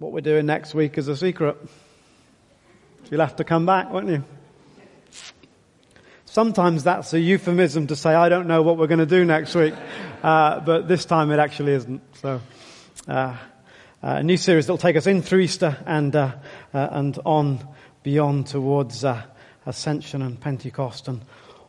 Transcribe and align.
what 0.00 0.12
we're 0.12 0.22
doing 0.22 0.46
next 0.46 0.74
week 0.74 0.96
is 0.96 1.08
a 1.08 1.16
secret. 1.16 1.58
You'll 3.10 3.20
have 3.20 3.36
to 3.36 3.44
come 3.44 3.66
back, 3.66 3.90
won't 3.90 4.08
you? 4.08 4.24
Sometimes 6.24 6.84
that's 6.84 7.12
a 7.12 7.20
euphemism 7.20 7.86
to 7.88 7.96
say, 7.96 8.14
I 8.14 8.30
don't 8.30 8.46
know 8.46 8.62
what 8.62 8.78
we're 8.78 8.86
going 8.86 9.00
to 9.00 9.04
do 9.04 9.26
next 9.26 9.54
week. 9.54 9.74
Uh, 10.22 10.60
but 10.60 10.88
this 10.88 11.04
time 11.04 11.30
it 11.30 11.38
actually 11.38 11.72
isn't. 11.72 12.00
So, 12.16 12.40
uh, 13.08 13.36
a 14.00 14.22
new 14.22 14.38
series 14.38 14.66
that 14.66 14.72
will 14.72 14.78
take 14.78 14.96
us 14.96 15.06
in 15.06 15.20
through 15.20 15.40
Easter 15.40 15.76
and, 15.84 16.16
uh, 16.16 16.32
uh 16.72 16.88
and 16.92 17.18
on 17.26 17.58
beyond 18.02 18.46
towards 18.46 19.04
uh, 19.04 19.22
Ascension 19.66 20.22
and 20.22 20.40
Pentecost 20.40 21.08
and 21.08 21.20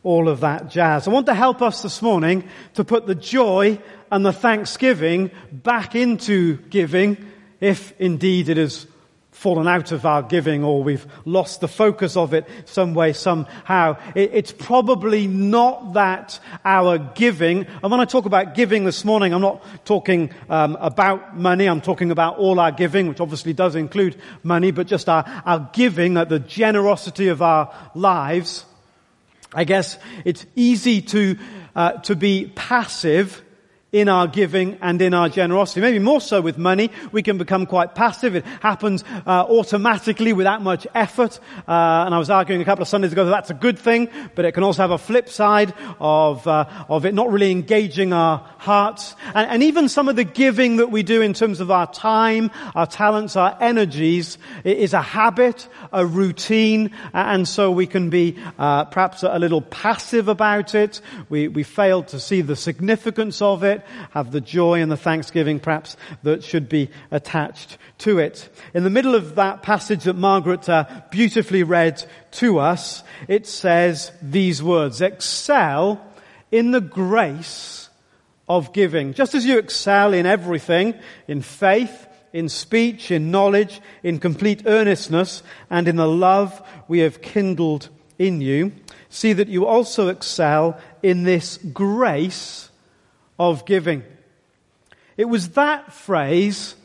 all 0.02 0.30
of 0.30 0.40
that 0.40 0.70
jazz. 0.70 1.06
I 1.06 1.10
want 1.10 1.26
to 1.26 1.34
help 1.34 1.60
us 1.60 1.82
this 1.82 2.00
morning 2.00 2.48
to 2.74 2.82
put 2.84 3.06
the 3.06 3.14
joy 3.14 3.78
and 4.10 4.24
the 4.24 4.32
thanksgiving 4.32 5.30
back 5.52 5.94
into 5.94 6.56
giving, 6.56 7.31
if 7.62 7.94
indeed 8.00 8.48
it 8.48 8.56
has 8.58 8.86
fallen 9.30 9.66
out 9.66 9.92
of 9.92 10.04
our 10.04 10.22
giving 10.22 10.62
or 10.62 10.82
we've 10.82 11.06
lost 11.24 11.60
the 11.60 11.68
focus 11.68 12.16
of 12.16 12.34
it 12.34 12.46
some 12.66 12.92
way, 12.92 13.12
somehow. 13.12 13.96
it's 14.14 14.52
probably 14.52 15.26
not 15.26 15.94
that 15.94 16.38
our 16.64 16.98
giving, 16.98 17.66
and 17.82 17.90
when 17.90 18.00
I 18.00 18.04
talk 18.04 18.26
about 18.26 18.54
giving 18.54 18.84
this 18.84 19.04
morning, 19.04 19.32
I'm 19.32 19.40
not 19.40 19.64
talking 19.86 20.32
um, 20.50 20.76
about 20.80 21.38
money, 21.38 21.66
I'm 21.66 21.80
talking 21.80 22.10
about 22.10 22.38
all 22.38 22.60
our 22.60 22.72
giving, 22.72 23.06
which 23.06 23.20
obviously 23.20 23.52
does 23.52 23.74
include 23.74 24.16
money, 24.42 24.70
but 24.70 24.86
just 24.86 25.08
our, 25.08 25.24
our 25.46 25.70
giving, 25.72 26.16
uh, 26.16 26.24
the 26.24 26.40
generosity 26.40 27.28
of 27.28 27.42
our 27.42 27.72
lives. 27.94 28.66
I 29.54 29.64
guess 29.64 29.98
it's 30.24 30.44
easy 30.56 31.00
to, 31.02 31.38
uh, 31.74 31.92
to 31.92 32.16
be 32.16 32.52
passive 32.54 33.42
in 33.92 34.08
our 34.08 34.26
giving 34.26 34.78
and 34.80 35.02
in 35.02 35.12
our 35.12 35.28
generosity. 35.28 35.82
Maybe 35.82 35.98
more 35.98 36.22
so 36.22 36.40
with 36.40 36.56
money. 36.56 36.90
We 37.12 37.22
can 37.22 37.36
become 37.36 37.66
quite 37.66 37.94
passive. 37.94 38.34
It 38.34 38.46
happens 38.60 39.04
uh, 39.26 39.44
automatically 39.46 40.32
without 40.32 40.62
much 40.62 40.86
effort. 40.94 41.38
Uh, 41.68 42.04
and 42.06 42.14
I 42.14 42.18
was 42.18 42.30
arguing 42.30 42.62
a 42.62 42.64
couple 42.64 42.80
of 42.80 42.88
Sundays 42.88 43.12
ago 43.12 43.26
that 43.26 43.30
that's 43.30 43.50
a 43.50 43.54
good 43.54 43.78
thing, 43.78 44.08
but 44.34 44.46
it 44.46 44.52
can 44.52 44.62
also 44.62 44.80
have 44.80 44.92
a 44.92 44.98
flip 44.98 45.28
side 45.28 45.74
of 46.00 46.46
uh, 46.46 46.64
of 46.88 47.04
it 47.04 47.12
not 47.12 47.30
really 47.30 47.50
engaging 47.50 48.14
our 48.14 48.38
hearts. 48.56 49.14
And, 49.34 49.50
and, 49.50 49.62
even 49.62 49.90
some 49.90 50.08
of 50.08 50.16
the 50.16 50.24
giving 50.24 50.76
that 50.76 50.90
we 50.90 51.02
do 51.02 51.20
in 51.20 51.34
terms 51.34 51.60
of 51.60 51.70
our 51.70 51.92
time, 51.92 52.50
our 52.74 52.86
talents, 52.86 53.36
our 53.36 53.56
energies 53.60 54.38
is 54.64 54.94
a 54.94 55.02
habit, 55.02 55.68
a 55.92 56.06
routine, 56.06 56.92
and 57.12 57.46
so 57.46 57.70
we 57.70 57.86
can 57.86 58.08
be 58.08 58.38
uh, 58.58 58.86
perhaps 58.86 59.22
a 59.22 59.38
little 59.38 59.60
passive 59.60 60.28
about 60.28 60.74
it. 60.74 61.02
We 61.28 61.48
we 61.48 61.62
fail 61.62 62.02
to 62.04 62.18
see 62.18 62.40
the 62.40 62.56
significance 62.56 63.42
of 63.42 63.62
it 63.62 63.81
have 64.10 64.30
the 64.30 64.40
joy 64.40 64.80
and 64.80 64.90
the 64.90 64.96
thanksgiving 64.96 65.60
perhaps 65.60 65.96
that 66.22 66.42
should 66.42 66.68
be 66.68 66.90
attached 67.10 67.78
to 67.98 68.18
it. 68.18 68.48
In 68.74 68.84
the 68.84 68.90
middle 68.90 69.14
of 69.14 69.34
that 69.36 69.62
passage 69.62 70.04
that 70.04 70.16
Margaret 70.16 70.68
uh, 70.68 70.84
beautifully 71.10 71.62
read 71.62 72.02
to 72.32 72.58
us, 72.58 73.02
it 73.28 73.46
says 73.46 74.12
these 74.20 74.62
words, 74.62 75.00
excel 75.00 76.04
in 76.50 76.70
the 76.70 76.80
grace 76.80 77.88
of 78.48 78.72
giving. 78.72 79.14
Just 79.14 79.34
as 79.34 79.46
you 79.46 79.58
excel 79.58 80.12
in 80.12 80.26
everything, 80.26 80.94
in 81.26 81.42
faith, 81.42 82.06
in 82.32 82.48
speech, 82.48 83.10
in 83.10 83.30
knowledge, 83.30 83.80
in 84.02 84.18
complete 84.18 84.62
earnestness, 84.66 85.42
and 85.70 85.88
in 85.88 85.96
the 85.96 86.08
love 86.08 86.62
we 86.88 87.00
have 87.00 87.22
kindled 87.22 87.88
in 88.18 88.40
you, 88.40 88.72
see 89.08 89.32
that 89.32 89.48
you 89.48 89.66
also 89.66 90.08
excel 90.08 90.78
in 91.02 91.24
this 91.24 91.58
grace 91.72 92.70
of 93.50 93.64
giving. 93.64 94.04
It 95.16 95.24
was 95.24 95.50
that 95.50 95.92
phrase, 95.92 96.76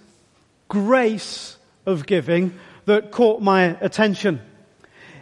grace 0.67 1.55
of 1.85 2.07
giving, 2.07 2.57
that 2.85 3.11
caught 3.11 3.43
my 3.43 3.77
attention. 3.79 4.41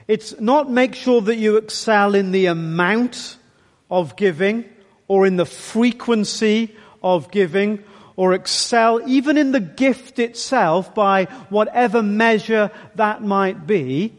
It's 0.08 0.40
not 0.40 0.72
make 0.72 0.96
sure 0.96 1.20
that 1.20 1.36
you 1.36 1.58
excel 1.58 2.16
in 2.16 2.32
the 2.32 2.46
amount 2.46 3.36
of 3.92 4.16
giving 4.16 4.64
or 5.10 5.28
in 5.28 5.36
the 5.36 5.46
frequency 5.46 6.74
of 7.04 7.32
giving 7.32 7.84
or 8.16 8.34
excel 8.34 9.02
even 9.06 9.38
in 9.38 9.52
the 9.52 9.60
gift 9.60 10.20
itself 10.20 10.96
by 10.96 11.26
whatever 11.50 12.02
measure 12.02 12.72
that 12.96 13.22
might 13.22 13.68
be, 13.68 14.14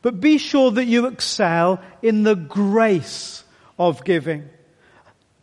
but 0.00 0.20
be 0.20 0.38
sure 0.38 0.70
that 0.70 0.84
you 0.84 1.06
excel 1.06 1.82
in 2.02 2.22
the 2.22 2.36
grace 2.36 3.42
of 3.80 4.04
giving 4.04 4.48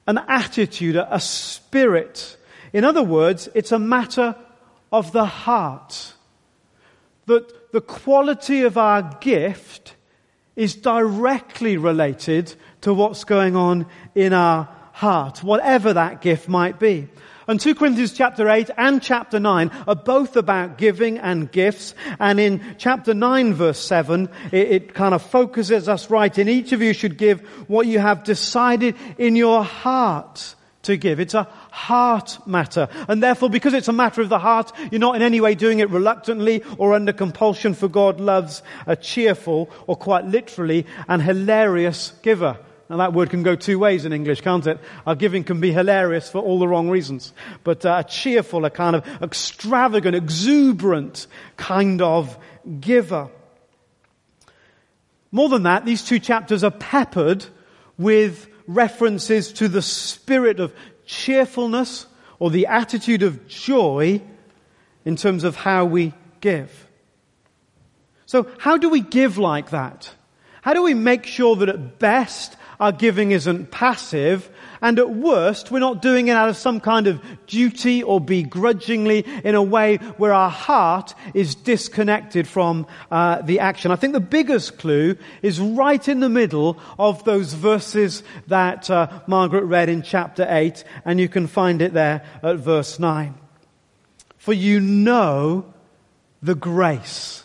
an 0.09 0.17
attitude, 0.27 0.95
a 0.95 1.19
spirit. 1.19 2.35
In 2.73 2.83
other 2.83 3.03
words, 3.03 3.47
it's 3.53 3.71
a 3.71 3.77
matter 3.77 4.35
of 4.91 5.11
the 5.11 5.25
heart. 5.25 6.13
That 7.27 7.71
the 7.71 7.81
quality 7.81 8.63
of 8.63 8.75
our 8.75 9.03
gift 9.21 9.93
is 10.55 10.73
directly 10.73 11.77
related 11.77 12.55
to 12.81 12.91
what's 12.91 13.23
going 13.23 13.55
on 13.55 13.85
in 14.15 14.33
our 14.33 14.67
heart, 14.93 15.43
whatever 15.43 15.93
that 15.93 16.21
gift 16.21 16.49
might 16.49 16.79
be. 16.79 17.07
And 17.49 17.59
2 17.59 17.73
Corinthians 17.73 18.13
chapter 18.13 18.47
8 18.47 18.69
and 18.77 19.01
chapter 19.01 19.39
9 19.39 19.71
are 19.87 19.95
both 19.95 20.35
about 20.35 20.77
giving 20.77 21.17
and 21.17 21.51
gifts. 21.51 21.95
And 22.19 22.39
in 22.39 22.75
chapter 22.77 23.15
9 23.15 23.55
verse 23.55 23.79
7, 23.79 24.29
it, 24.51 24.71
it 24.71 24.93
kind 24.93 25.15
of 25.15 25.23
focuses 25.23 25.89
us 25.89 26.11
right 26.11 26.37
in 26.37 26.47
each 26.47 26.73
of 26.73 26.83
you 26.83 26.93
should 26.93 27.17
give 27.17 27.41
what 27.67 27.87
you 27.87 27.97
have 27.97 28.23
decided 28.23 28.95
in 29.17 29.35
your 29.35 29.63
heart 29.63 30.53
to 30.83 30.95
give. 30.95 31.19
It's 31.19 31.33
a 31.33 31.47
heart 31.71 32.37
matter. 32.45 32.87
And 33.07 33.23
therefore, 33.23 33.49
because 33.49 33.73
it's 33.73 33.87
a 33.87 33.93
matter 33.93 34.21
of 34.21 34.29
the 34.29 34.37
heart, 34.37 34.71
you're 34.91 34.99
not 34.99 35.15
in 35.15 35.23
any 35.23 35.41
way 35.41 35.55
doing 35.55 35.79
it 35.79 35.89
reluctantly 35.89 36.61
or 36.77 36.93
under 36.93 37.13
compulsion, 37.13 37.73
for 37.73 37.87
God 37.87 38.19
loves 38.19 38.61
a 38.85 38.95
cheerful, 38.95 39.71
or 39.87 39.95
quite 39.95 40.25
literally, 40.25 40.85
an 41.07 41.19
hilarious 41.19 42.13
giver. 42.21 42.59
Now 42.89 42.97
that 42.97 43.13
word 43.13 43.29
can 43.29 43.43
go 43.43 43.55
two 43.55 43.77
ways 43.77 44.05
in 44.05 44.13
English, 44.13 44.41
can't 44.41 44.65
it? 44.65 44.79
Our 45.05 45.15
giving 45.15 45.43
can 45.43 45.59
be 45.59 45.71
hilarious 45.71 46.27
for 46.29 46.39
all 46.39 46.57
the 46.57 46.67
wrong 46.67 46.89
reasons. 46.89 47.33
But 47.63 47.85
uh, 47.85 48.03
a 48.03 48.09
cheerful, 48.09 48.65
a 48.65 48.71
kind 48.71 48.95
of 48.95 49.05
extravagant, 49.21 50.15
exuberant 50.15 51.27
kind 51.55 52.01
of 52.01 52.35
giver. 52.79 53.29
More 55.31 55.49
than 55.49 55.63
that, 55.63 55.85
these 55.85 56.03
two 56.03 56.17
chapters 56.17 56.63
are 56.63 56.71
peppered 56.71 57.45
with 57.99 58.47
references 58.65 59.53
to 59.53 59.67
the 59.67 59.83
spirit 59.83 60.59
of 60.59 60.73
cheerfulness 61.05 62.07
or 62.39 62.49
the 62.49 62.67
attitude 62.67 63.21
of 63.21 63.47
joy 63.47 64.21
in 65.05 65.15
terms 65.15 65.43
of 65.43 65.55
how 65.55 65.85
we 65.85 66.13
give. 66.41 66.87
So 68.25 68.47
how 68.57 68.77
do 68.77 68.89
we 68.89 69.01
give 69.01 69.37
like 69.37 69.69
that? 69.69 70.11
How 70.61 70.73
do 70.73 70.81
we 70.83 70.93
make 70.93 71.25
sure 71.25 71.55
that 71.57 71.69
at 71.69 71.99
best 71.99 72.55
our 72.79 72.91
giving 72.91 73.31
isn't 73.31 73.71
passive, 73.71 74.49
and 74.81 74.97
at 74.99 75.09
worst, 75.09 75.69
we're 75.69 75.79
not 75.79 76.01
doing 76.01 76.29
it 76.29 76.31
out 76.31 76.47
of 76.47 76.55
some 76.55 76.79
kind 76.79 77.07
of 77.07 77.21
duty 77.45 78.01
or 78.01 78.21
begrudgingly 78.21 79.25
in 79.43 79.55
a 79.55 79.61
way 79.61 79.97
where 79.97 80.33
our 80.33 80.49
heart 80.49 81.13
is 81.33 81.55
disconnected 81.55 82.47
from 82.47 82.87
uh, 83.11 83.41
the 83.41 83.59
action. 83.59 83.91
I 83.91 83.97
think 83.97 84.13
the 84.13 84.21
biggest 84.21 84.77
clue 84.77 85.17
is 85.41 85.59
right 85.59 86.07
in 86.07 86.21
the 86.21 86.29
middle 86.29 86.79
of 86.97 87.23
those 87.25 87.53
verses 87.53 88.23
that 88.47 88.89
uh, 88.89 89.21
Margaret 89.27 89.65
read 89.65 89.89
in 89.89 90.01
chapter 90.01 90.47
8, 90.49 90.83
and 91.03 91.19
you 91.19 91.27
can 91.27 91.47
find 91.47 91.81
it 91.81 91.93
there 91.93 92.23
at 92.41 92.57
verse 92.57 92.97
9. 92.97 93.35
For 94.37 94.53
you 94.53 94.79
know 94.79 95.73
the 96.41 96.55
grace 96.55 97.43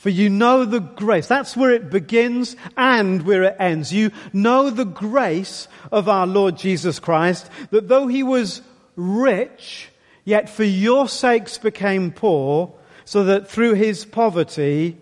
for 0.00 0.08
you 0.08 0.30
know 0.30 0.64
the 0.64 0.80
grace. 0.80 1.26
That's 1.26 1.54
where 1.54 1.72
it 1.72 1.90
begins 1.90 2.56
and 2.74 3.20
where 3.20 3.42
it 3.42 3.56
ends. 3.58 3.92
You 3.92 4.12
know 4.32 4.70
the 4.70 4.86
grace 4.86 5.68
of 5.92 6.08
our 6.08 6.26
Lord 6.26 6.56
Jesus 6.56 6.98
Christ, 6.98 7.50
that 7.68 7.88
though 7.88 8.06
he 8.06 8.22
was 8.22 8.62
rich, 8.96 9.90
yet 10.24 10.48
for 10.48 10.64
your 10.64 11.06
sakes 11.06 11.58
became 11.58 12.12
poor, 12.12 12.72
so 13.04 13.24
that 13.24 13.50
through 13.50 13.74
his 13.74 14.06
poverty, 14.06 14.96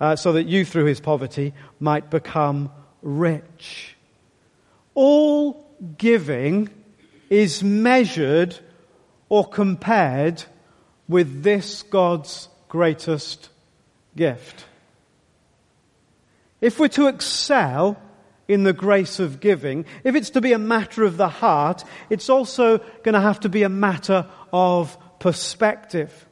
uh, 0.00 0.16
so 0.16 0.32
that 0.32 0.46
you 0.46 0.64
through 0.64 0.86
his 0.86 0.98
poverty 0.98 1.54
might 1.78 2.10
become 2.10 2.72
rich. 3.02 3.94
All 4.96 5.64
giving 5.96 6.70
is 7.30 7.62
measured 7.62 8.58
or 9.28 9.46
compared 9.46 10.42
with 11.08 11.44
this 11.44 11.84
God's 11.84 12.48
greatest 12.68 13.50
gift. 14.16 14.64
If 16.60 16.80
we're 16.80 16.88
to 16.88 17.08
excel 17.08 18.00
in 18.48 18.64
the 18.64 18.72
grace 18.72 19.18
of 19.20 19.40
giving, 19.40 19.84
if 20.04 20.14
it's 20.14 20.30
to 20.30 20.40
be 20.40 20.52
a 20.52 20.58
matter 20.58 21.04
of 21.04 21.16
the 21.16 21.28
heart, 21.28 21.84
it's 22.10 22.30
also 22.30 22.78
going 22.78 23.14
to 23.14 23.20
have 23.20 23.40
to 23.40 23.48
be 23.48 23.62
a 23.62 23.68
matter 23.68 24.26
of 24.52 24.96
perspective. 25.18 26.26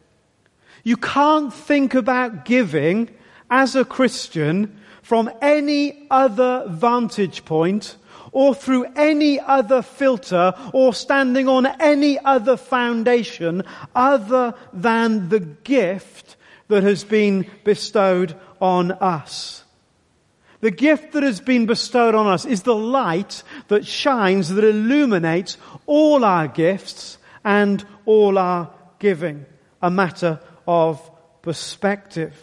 You 0.82 0.96
can't 0.96 1.52
think 1.52 1.94
about 1.94 2.44
giving 2.44 3.10
as 3.50 3.76
a 3.76 3.84
Christian 3.84 4.80
from 5.02 5.30
any 5.42 6.06
other 6.10 6.64
vantage 6.68 7.44
point 7.44 7.96
or 8.32 8.54
through 8.54 8.86
any 8.96 9.38
other 9.38 9.82
filter 9.82 10.54
or 10.72 10.92
standing 10.92 11.48
on 11.48 11.66
any 11.80 12.18
other 12.18 12.56
foundation 12.56 13.62
other 13.94 14.54
than 14.72 15.28
the 15.28 15.40
gift 15.40 16.36
that 16.68 16.82
has 16.82 17.04
been 17.04 17.50
bestowed 17.64 18.34
on 18.60 18.92
us. 18.92 19.64
The 20.60 20.70
gift 20.70 21.12
that 21.12 21.22
has 21.22 21.40
been 21.40 21.66
bestowed 21.66 22.14
on 22.14 22.26
us 22.26 22.46
is 22.46 22.62
the 22.62 22.74
light 22.74 23.42
that 23.68 23.86
shines, 23.86 24.48
that 24.48 24.64
illuminates 24.64 25.58
all 25.84 26.24
our 26.24 26.48
gifts 26.48 27.18
and 27.44 27.84
all 28.06 28.38
our 28.38 28.70
giving. 28.98 29.44
A 29.82 29.90
matter 29.90 30.40
of 30.66 31.10
perspective. 31.42 32.34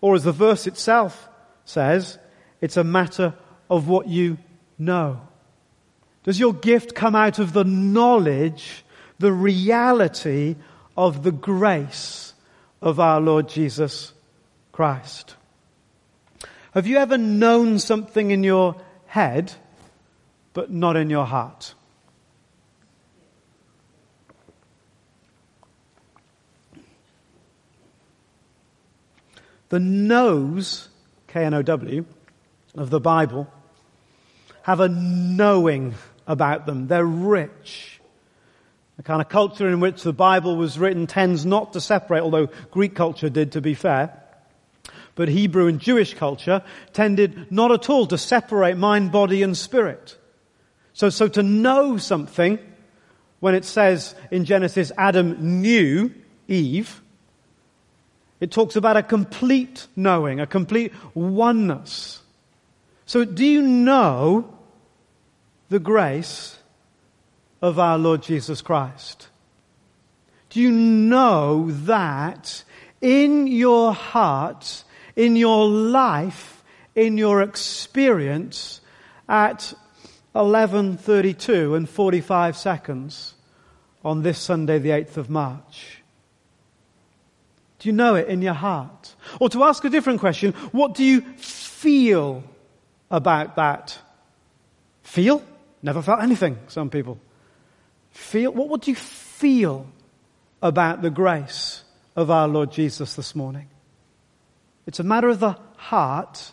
Or 0.00 0.14
as 0.14 0.22
the 0.22 0.30
verse 0.30 0.68
itself 0.68 1.28
says, 1.64 2.16
it's 2.60 2.76
a 2.76 2.84
matter 2.84 3.34
of 3.68 3.88
what 3.88 4.06
you 4.06 4.38
know. 4.78 5.20
Does 6.22 6.38
your 6.38 6.54
gift 6.54 6.94
come 6.94 7.16
out 7.16 7.40
of 7.40 7.52
the 7.52 7.64
knowledge, 7.64 8.84
the 9.18 9.32
reality 9.32 10.54
of 10.96 11.24
the 11.24 11.32
grace 11.32 12.25
of 12.80 13.00
our 13.00 13.20
Lord 13.20 13.48
Jesus 13.48 14.12
Christ? 14.72 15.34
Have 16.72 16.86
you 16.86 16.98
ever 16.98 17.16
known 17.16 17.78
something 17.78 18.30
in 18.30 18.44
your 18.44 18.76
head, 19.06 19.52
but 20.52 20.70
not 20.70 20.96
in 20.96 21.08
your 21.08 21.24
heart? 21.24 21.74
The 29.68 29.80
knows, 29.80 30.88
K-N-O-W, 31.26 32.04
of 32.76 32.90
the 32.90 33.00
Bible 33.00 33.50
have 34.62 34.80
a 34.80 34.88
knowing 34.88 35.94
about 36.26 36.66
them. 36.66 36.88
They're 36.88 37.06
rich. 37.06 37.95
The 38.96 39.02
kind 39.02 39.20
of 39.20 39.28
culture 39.28 39.68
in 39.68 39.80
which 39.80 40.02
the 40.02 40.12
Bible 40.12 40.56
was 40.56 40.78
written 40.78 41.06
tends 41.06 41.44
not 41.44 41.74
to 41.74 41.80
separate, 41.80 42.22
although 42.22 42.48
Greek 42.70 42.94
culture 42.94 43.28
did 43.28 43.52
to 43.52 43.60
be 43.60 43.74
fair. 43.74 44.22
But 45.14 45.28
Hebrew 45.28 45.66
and 45.66 45.80
Jewish 45.80 46.14
culture 46.14 46.62
tended 46.92 47.50
not 47.50 47.72
at 47.72 47.90
all 47.90 48.06
to 48.06 48.18
separate 48.18 48.76
mind, 48.76 49.12
body 49.12 49.42
and 49.42 49.56
spirit. 49.56 50.16
So, 50.92 51.10
so 51.10 51.28
to 51.28 51.42
know 51.42 51.98
something, 51.98 52.58
when 53.40 53.54
it 53.54 53.64
says 53.64 54.14
in 54.30 54.44
Genesis, 54.44 54.92
Adam 54.96 55.60
knew 55.60 56.12
Eve, 56.48 57.02
it 58.40 58.50
talks 58.50 58.76
about 58.76 58.96
a 58.96 59.02
complete 59.02 59.86
knowing, 59.96 60.40
a 60.40 60.46
complete 60.46 60.92
oneness. 61.14 62.20
So 63.06 63.24
do 63.24 63.44
you 63.44 63.62
know 63.62 64.52
the 65.68 65.78
grace 65.78 66.55
of 67.60 67.78
our 67.78 67.98
Lord 67.98 68.22
Jesus 68.22 68.62
Christ? 68.62 69.28
Do 70.50 70.60
you 70.60 70.70
know 70.70 71.70
that 71.70 72.64
in 73.00 73.46
your 73.46 73.92
heart 73.92 74.84
in 75.16 75.34
your 75.34 75.66
life, 75.66 76.62
in 76.94 77.18
your 77.18 77.42
experience 77.42 78.80
at 79.28 79.72
11.32 80.34 81.76
and 81.76 81.88
45 81.88 82.56
seconds 82.56 83.34
on 84.04 84.22
this 84.22 84.38
Sunday, 84.38 84.78
the 84.78 84.90
8th 84.90 85.16
of 85.16 85.30
March? 85.30 86.02
Do 87.78 87.88
you 87.88 87.94
know 87.94 88.14
it 88.14 88.28
in 88.28 88.42
your 88.42 88.54
heart? 88.54 89.14
Or 89.40 89.48
to 89.50 89.64
ask 89.64 89.84
a 89.84 89.90
different 89.90 90.20
question, 90.20 90.52
what 90.72 90.94
do 90.94 91.04
you 91.04 91.22
feel 91.22 92.44
about 93.10 93.56
that? 93.56 93.98
Feel? 95.02 95.42
Never 95.82 96.02
felt 96.02 96.20
anything, 96.22 96.58
some 96.68 96.90
people. 96.90 97.18
Feel? 98.16 98.50
What, 98.50 98.80
do 98.80 98.90
you 98.90 98.96
feel 98.96 99.86
about 100.62 101.02
the 101.02 101.10
grace 101.10 101.84
of 102.16 102.30
our 102.30 102.48
Lord 102.48 102.72
Jesus 102.72 103.14
this 103.14 103.34
morning? 103.34 103.68
It's 104.86 105.00
a 105.00 105.04
matter 105.04 105.28
of 105.28 105.38
the 105.38 105.56
heart. 105.76 106.52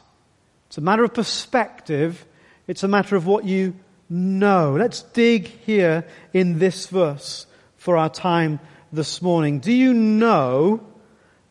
It's 0.67 0.77
a 0.77 0.81
matter 0.81 1.05
of 1.05 1.13
perspective. 1.13 2.25
It's 2.67 2.83
a 2.83 2.87
matter 2.89 3.15
of 3.15 3.25
what 3.25 3.45
you 3.45 3.75
know. 4.09 4.75
Let's 4.77 5.03
dig 5.03 5.47
here 5.47 6.05
in 6.33 6.59
this 6.59 6.87
verse 6.87 7.47
for 7.77 7.95
our 7.95 8.09
time 8.09 8.59
this 8.91 9.21
morning. 9.21 9.59
Do 9.59 9.71
you 9.71 9.93
know 9.93 10.85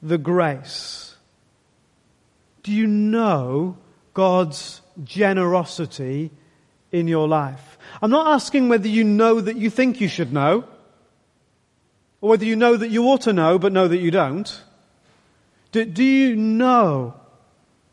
the 0.03 0.19
grace? 0.19 1.17
Do 2.63 2.71
you 2.71 2.87
know 2.87 3.79
God's 4.13 4.83
generosity 5.05 6.31
in 6.93 7.09
your 7.09 7.27
life? 7.27 7.72
I'm 8.01 8.11
not 8.11 8.29
asking 8.29 8.69
whether 8.69 8.89
you 8.89 9.05
know 9.05 9.41
that 9.41 9.57
you 9.57 9.69
think 9.69 10.01
you 10.01 10.09
should 10.09 10.33
know, 10.33 10.65
or 12.21 12.31
whether 12.31 12.45
you 12.45 12.57
know 12.57 12.77
that 12.77 12.91
you 12.91 13.05
ought 13.09 13.23
to 13.23 13.33
know 13.33 13.59
but 13.59 13.73
know 13.73 13.89
that 13.89 13.99
you 13.99 14.11
don't. 14.11 14.63
Do, 15.73 15.85
do 15.85 16.05
you 16.05 16.37
know 16.37 17.15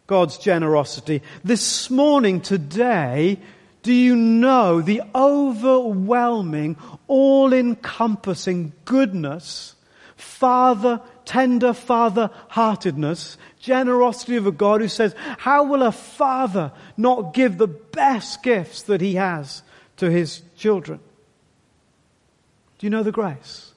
God's 0.08 0.38
generosity? 0.38 1.22
This 1.44 1.90
morning, 1.90 2.42
today, 2.42 3.40
do 3.84 3.94
you 3.94 4.16
know 4.16 4.82
the 4.82 5.02
overwhelming, 5.16 6.78
all 7.08 7.54
encompassing 7.54 8.74
goodness, 8.86 9.76
Father, 10.16 11.02
tender 11.24 11.74
Father 11.74 12.30
heartedness, 12.50 13.38
generosity 13.60 14.36
of 14.36 14.48
a 14.48 14.52
God 14.52 14.82
who 14.82 14.90
says, 14.90 15.16
How 15.38 15.64
will 15.64 15.84
a 15.84 15.92
father 15.92 16.72
not 16.98 17.34
give 17.34 17.58
the 17.58 17.68
best 17.68 18.44
gifts 18.44 18.84
that 18.84 19.00
he 19.00 19.16
has 19.16 19.64
to 20.00 20.12
his 20.12 20.42
children? 20.58 21.00
Do 22.78 22.86
you 22.86 22.90
know 22.90 23.04
the 23.04 23.12
grace? 23.12 23.70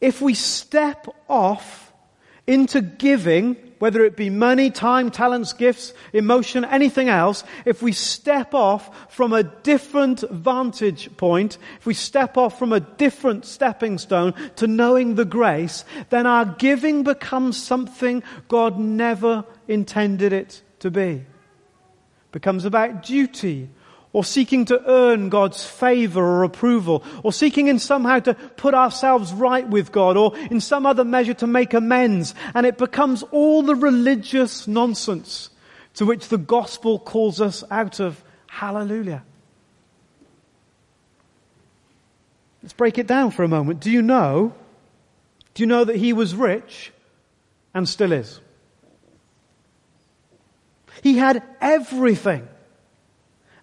if 0.00 0.20
we 0.20 0.34
step 0.34 1.06
off 1.28 1.92
into 2.46 2.80
giving, 2.80 3.54
whether 3.80 4.04
it 4.04 4.16
be 4.16 4.30
money, 4.30 4.70
time, 4.70 5.10
talents, 5.10 5.52
gifts, 5.52 5.92
emotion, 6.12 6.64
anything 6.64 7.08
else, 7.08 7.42
if 7.64 7.82
we 7.82 7.90
step 7.90 8.54
off 8.54 9.12
from 9.12 9.32
a 9.32 9.42
different 9.42 10.20
vantage 10.30 11.14
point, 11.16 11.58
if 11.80 11.86
we 11.86 11.94
step 11.94 12.36
off 12.36 12.56
from 12.58 12.72
a 12.72 12.80
different 12.80 13.44
stepping 13.44 13.98
stone 13.98 14.32
to 14.54 14.66
knowing 14.68 15.16
the 15.16 15.24
grace, 15.24 15.84
then 16.10 16.26
our 16.26 16.44
giving 16.44 17.02
becomes 17.02 17.60
something 17.60 18.22
God 18.46 18.78
never 18.78 19.44
intended 19.66 20.32
it 20.32 20.62
to 20.78 20.90
be. 20.90 21.10
It 21.10 21.24
becomes 22.30 22.64
about 22.64 23.02
duty 23.02 23.70
or 24.16 24.24
seeking 24.24 24.64
to 24.64 24.82
earn 24.90 25.28
God's 25.28 25.66
favor 25.66 26.24
or 26.24 26.42
approval, 26.42 27.04
or 27.22 27.34
seeking 27.34 27.68
in 27.68 27.78
somehow 27.78 28.18
to 28.18 28.32
put 28.32 28.72
ourselves 28.72 29.30
right 29.30 29.68
with 29.68 29.92
God, 29.92 30.16
or 30.16 30.34
in 30.50 30.58
some 30.58 30.86
other 30.86 31.04
measure 31.04 31.34
to 31.34 31.46
make 31.46 31.74
amends, 31.74 32.34
and 32.54 32.64
it 32.64 32.78
becomes 32.78 33.22
all 33.24 33.60
the 33.60 33.74
religious 33.74 34.66
nonsense 34.66 35.50
to 35.96 36.06
which 36.06 36.28
the 36.28 36.38
gospel 36.38 36.98
calls 36.98 37.42
us 37.42 37.62
out 37.70 38.00
of. 38.00 38.24
Hallelujah. 38.46 39.22
Let's 42.62 42.72
break 42.72 42.96
it 42.96 43.06
down 43.06 43.32
for 43.32 43.42
a 43.42 43.48
moment. 43.48 43.80
Do 43.80 43.90
you 43.90 44.00
know? 44.00 44.54
Do 45.52 45.62
you 45.62 45.66
know 45.66 45.84
that 45.84 45.96
he 45.96 46.14
was 46.14 46.34
rich 46.34 46.90
and 47.74 47.86
still 47.86 48.12
is? 48.12 48.40
He 51.02 51.18
had 51.18 51.42
everything. 51.60 52.48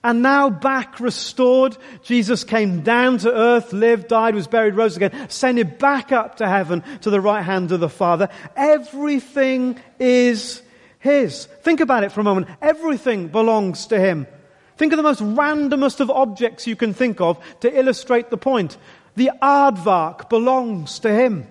And 0.03 0.22
now 0.22 0.50
back 0.50 1.00
restored, 1.00 1.77
Jesus 2.01 2.43
came 2.43 2.81
down 2.81 3.19
to 3.19 3.33
earth, 3.33 3.72
lived, 3.72 4.10
died, 4.10 4.36
was 4.36 4.48
buried, 4.48 4.75
rose 4.75 4.98
again, 4.98 5.13
ascended 5.13 5.77
back 5.77 6.12
up 6.12 6.38
to 6.38 6.48
heaven 6.48 6.83
to 7.01 7.10
the 7.10 7.22
right 7.22 7.41
hand 7.41 7.72
of 7.72 7.79
the 7.79 7.88
Father. 7.88 8.27
Everything 8.57 9.79
is 10.00 10.62
His. 11.00 11.45
Think 11.45 11.79
about 11.79 12.03
it 12.03 12.12
for 12.12 12.19
a 12.19 12.25
moment. 12.25 12.48
Everything 12.62 13.29
belongs 13.29 13.88
to 13.88 14.00
Him. 14.00 14.27
Think 14.75 14.91
of 14.91 14.98
the 14.98 15.03
most 15.03 15.22
randomest 15.22 16.01
of 16.01 16.10
objects 16.10 16.67
you 16.67 16.75
can 16.75 16.93
think 16.93 17.22
of 17.22 17.39
to 17.62 17.74
illustrate 17.74 18.29
the 18.29 18.38
point. 18.38 18.77
The 19.15 19.31
aardvark 19.41 20.27
belongs 20.29 21.00
to 21.00 21.13
Him. 21.13 21.48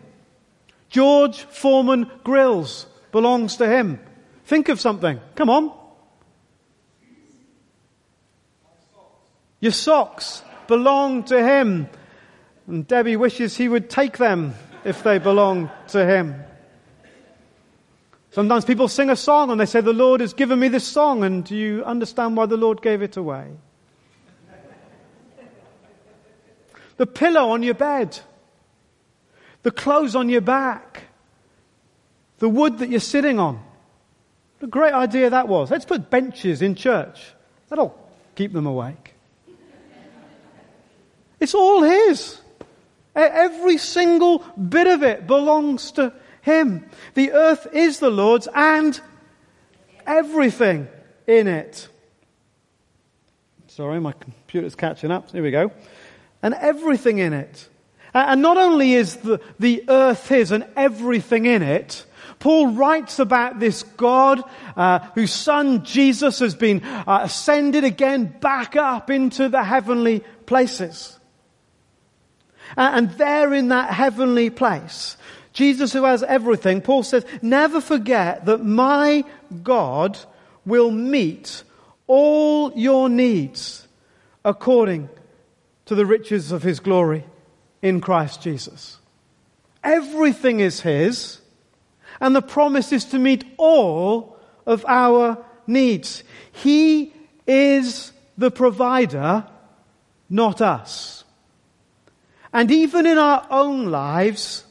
George 0.90 1.40
Foreman 1.44 2.10
Grills 2.22 2.84
belongs 3.12 3.56
to 3.56 3.66
Him. 3.66 3.98
Think 4.44 4.68
of 4.68 4.78
something. 4.78 5.20
Come 5.36 5.48
on. 5.48 5.81
Your 9.62 9.72
socks 9.72 10.42
belong 10.66 11.22
to 11.24 11.40
Him. 11.40 11.88
And 12.66 12.86
Debbie 12.86 13.16
wishes 13.16 13.56
He 13.56 13.68
would 13.68 13.88
take 13.88 14.18
them 14.18 14.54
if 14.84 15.04
they 15.04 15.18
belong 15.18 15.70
to 15.88 16.04
Him. 16.04 16.34
Sometimes 18.32 18.64
people 18.64 18.88
sing 18.88 19.08
a 19.08 19.14
song 19.16 19.50
and 19.50 19.60
they 19.60 19.66
say, 19.66 19.80
The 19.80 19.92
Lord 19.92 20.20
has 20.20 20.34
given 20.34 20.58
me 20.58 20.66
this 20.66 20.86
song, 20.86 21.22
and 21.22 21.44
do 21.44 21.54
you 21.54 21.84
understand 21.84 22.36
why 22.36 22.46
the 22.46 22.56
Lord 22.56 22.82
gave 22.82 23.02
it 23.02 23.16
away? 23.16 23.52
the 26.96 27.06
pillow 27.06 27.50
on 27.50 27.62
your 27.62 27.74
bed, 27.74 28.18
the 29.62 29.70
clothes 29.70 30.16
on 30.16 30.28
your 30.28 30.40
back, 30.40 31.04
the 32.38 32.48
wood 32.48 32.78
that 32.78 32.90
you're 32.90 33.00
sitting 33.00 33.38
on. 33.38 33.56
What 34.58 34.66
a 34.66 34.70
great 34.70 34.92
idea 34.92 35.30
that 35.30 35.46
was. 35.46 35.70
Let's 35.70 35.84
put 35.84 36.10
benches 36.10 36.62
in 36.62 36.74
church. 36.74 37.32
That'll 37.68 37.96
keep 38.34 38.52
them 38.52 38.66
awake. 38.66 39.11
It's 41.42 41.56
all 41.56 41.82
His. 41.82 42.40
Every 43.16 43.76
single 43.76 44.38
bit 44.38 44.86
of 44.86 45.02
it 45.02 45.26
belongs 45.26 45.90
to 45.92 46.12
Him. 46.40 46.88
The 47.14 47.32
earth 47.32 47.66
is 47.72 47.98
the 47.98 48.10
Lord's 48.10 48.46
and 48.54 48.98
everything 50.06 50.86
in 51.26 51.48
it. 51.48 51.88
Sorry, 53.66 53.98
my 53.98 54.12
computer's 54.12 54.76
catching 54.76 55.10
up. 55.10 55.32
Here 55.32 55.42
we 55.42 55.50
go. 55.50 55.72
And 56.42 56.54
everything 56.54 57.18
in 57.18 57.32
it. 57.32 57.68
And 58.14 58.40
not 58.40 58.56
only 58.56 58.92
is 58.92 59.16
the, 59.16 59.40
the 59.58 59.84
earth 59.88 60.28
his 60.28 60.52
and 60.52 60.64
everything 60.76 61.46
in 61.46 61.62
it, 61.62 62.06
Paul 62.38 62.68
writes 62.68 63.18
about 63.18 63.58
this 63.58 63.82
God 63.82 64.44
uh, 64.76 65.00
whose 65.16 65.32
son 65.32 65.84
Jesus 65.84 66.38
has 66.38 66.54
been 66.54 66.84
uh, 66.84 67.22
ascended 67.24 67.82
again 67.82 68.26
back 68.26 68.76
up 68.76 69.10
into 69.10 69.48
the 69.48 69.64
heavenly 69.64 70.20
places. 70.46 71.18
Uh, 72.76 72.90
and 72.94 73.10
there 73.12 73.52
in 73.52 73.68
that 73.68 73.92
heavenly 73.92 74.50
place, 74.50 75.16
Jesus 75.52 75.92
who 75.92 76.04
has 76.04 76.22
everything, 76.22 76.80
Paul 76.80 77.02
says, 77.02 77.24
never 77.42 77.80
forget 77.80 78.46
that 78.46 78.64
my 78.64 79.24
God 79.62 80.18
will 80.64 80.90
meet 80.90 81.62
all 82.06 82.72
your 82.74 83.08
needs 83.08 83.86
according 84.44 85.08
to 85.86 85.94
the 85.94 86.06
riches 86.06 86.52
of 86.52 86.62
his 86.62 86.80
glory 86.80 87.24
in 87.80 88.00
Christ 88.00 88.42
Jesus. 88.42 88.98
Everything 89.84 90.60
is 90.60 90.80
his, 90.80 91.40
and 92.20 92.34
the 92.34 92.42
promise 92.42 92.92
is 92.92 93.04
to 93.06 93.18
meet 93.18 93.44
all 93.56 94.38
of 94.64 94.84
our 94.86 95.44
needs. 95.66 96.22
He 96.52 97.12
is 97.46 98.12
the 98.38 98.50
provider, 98.50 99.44
not 100.30 100.60
us. 100.60 101.21
And 102.52 102.70
even 102.70 103.06
in 103.06 103.18
our 103.18 103.46
own 103.50 103.86
lives, 103.86 104.64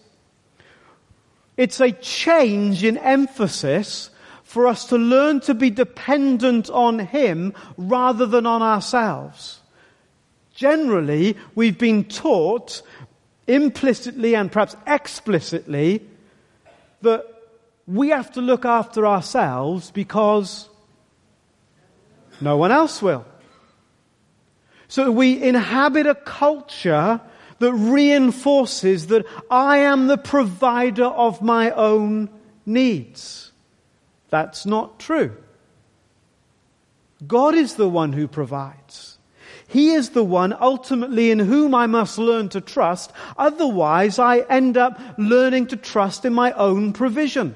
it's 1.57 1.79
a 1.79 1.91
change 1.91 2.83
in 2.83 2.97
emphasis 2.97 4.09
for 4.43 4.67
us 4.67 4.85
to 4.87 4.97
learn 4.97 5.39
to 5.41 5.53
be 5.53 5.69
dependent 5.69 6.69
on 6.69 6.99
Him 6.99 7.53
rather 7.77 8.25
than 8.25 8.45
on 8.45 8.61
ourselves. 8.61 9.61
Generally, 10.53 11.37
we've 11.55 11.77
been 11.77 12.03
taught 12.03 12.81
implicitly 13.47 14.35
and 14.35 14.51
perhaps 14.51 14.75
explicitly 14.85 16.05
that 17.01 17.25
we 17.87 18.09
have 18.09 18.31
to 18.33 18.41
look 18.41 18.65
after 18.65 19.07
ourselves 19.07 19.91
because 19.91 20.69
no 22.39 22.57
one 22.57 22.71
else 22.71 23.01
will. 23.01 23.25
So 24.87 25.11
we 25.11 25.41
inhabit 25.41 26.05
a 26.05 26.15
culture 26.15 27.21
that 27.61 27.73
reinforces 27.73 29.07
that 29.07 29.25
I 29.49 29.77
am 29.77 30.07
the 30.07 30.17
provider 30.17 31.05
of 31.05 31.41
my 31.41 31.71
own 31.71 32.29
needs. 32.65 33.51
That's 34.29 34.65
not 34.65 34.99
true. 34.99 35.37
God 37.25 37.53
is 37.53 37.75
the 37.75 37.87
one 37.87 38.13
who 38.13 38.27
provides. 38.27 39.19
He 39.67 39.91
is 39.91 40.09
the 40.09 40.23
one 40.23 40.53
ultimately 40.59 41.29
in 41.31 41.39
whom 41.39 41.75
I 41.75 41.85
must 41.85 42.17
learn 42.17 42.49
to 42.49 42.61
trust. 42.61 43.13
Otherwise, 43.37 44.19
I 44.19 44.39
end 44.39 44.75
up 44.75 44.99
learning 45.17 45.67
to 45.67 45.77
trust 45.77 46.25
in 46.25 46.33
my 46.33 46.51
own 46.53 46.93
provision. 46.93 47.55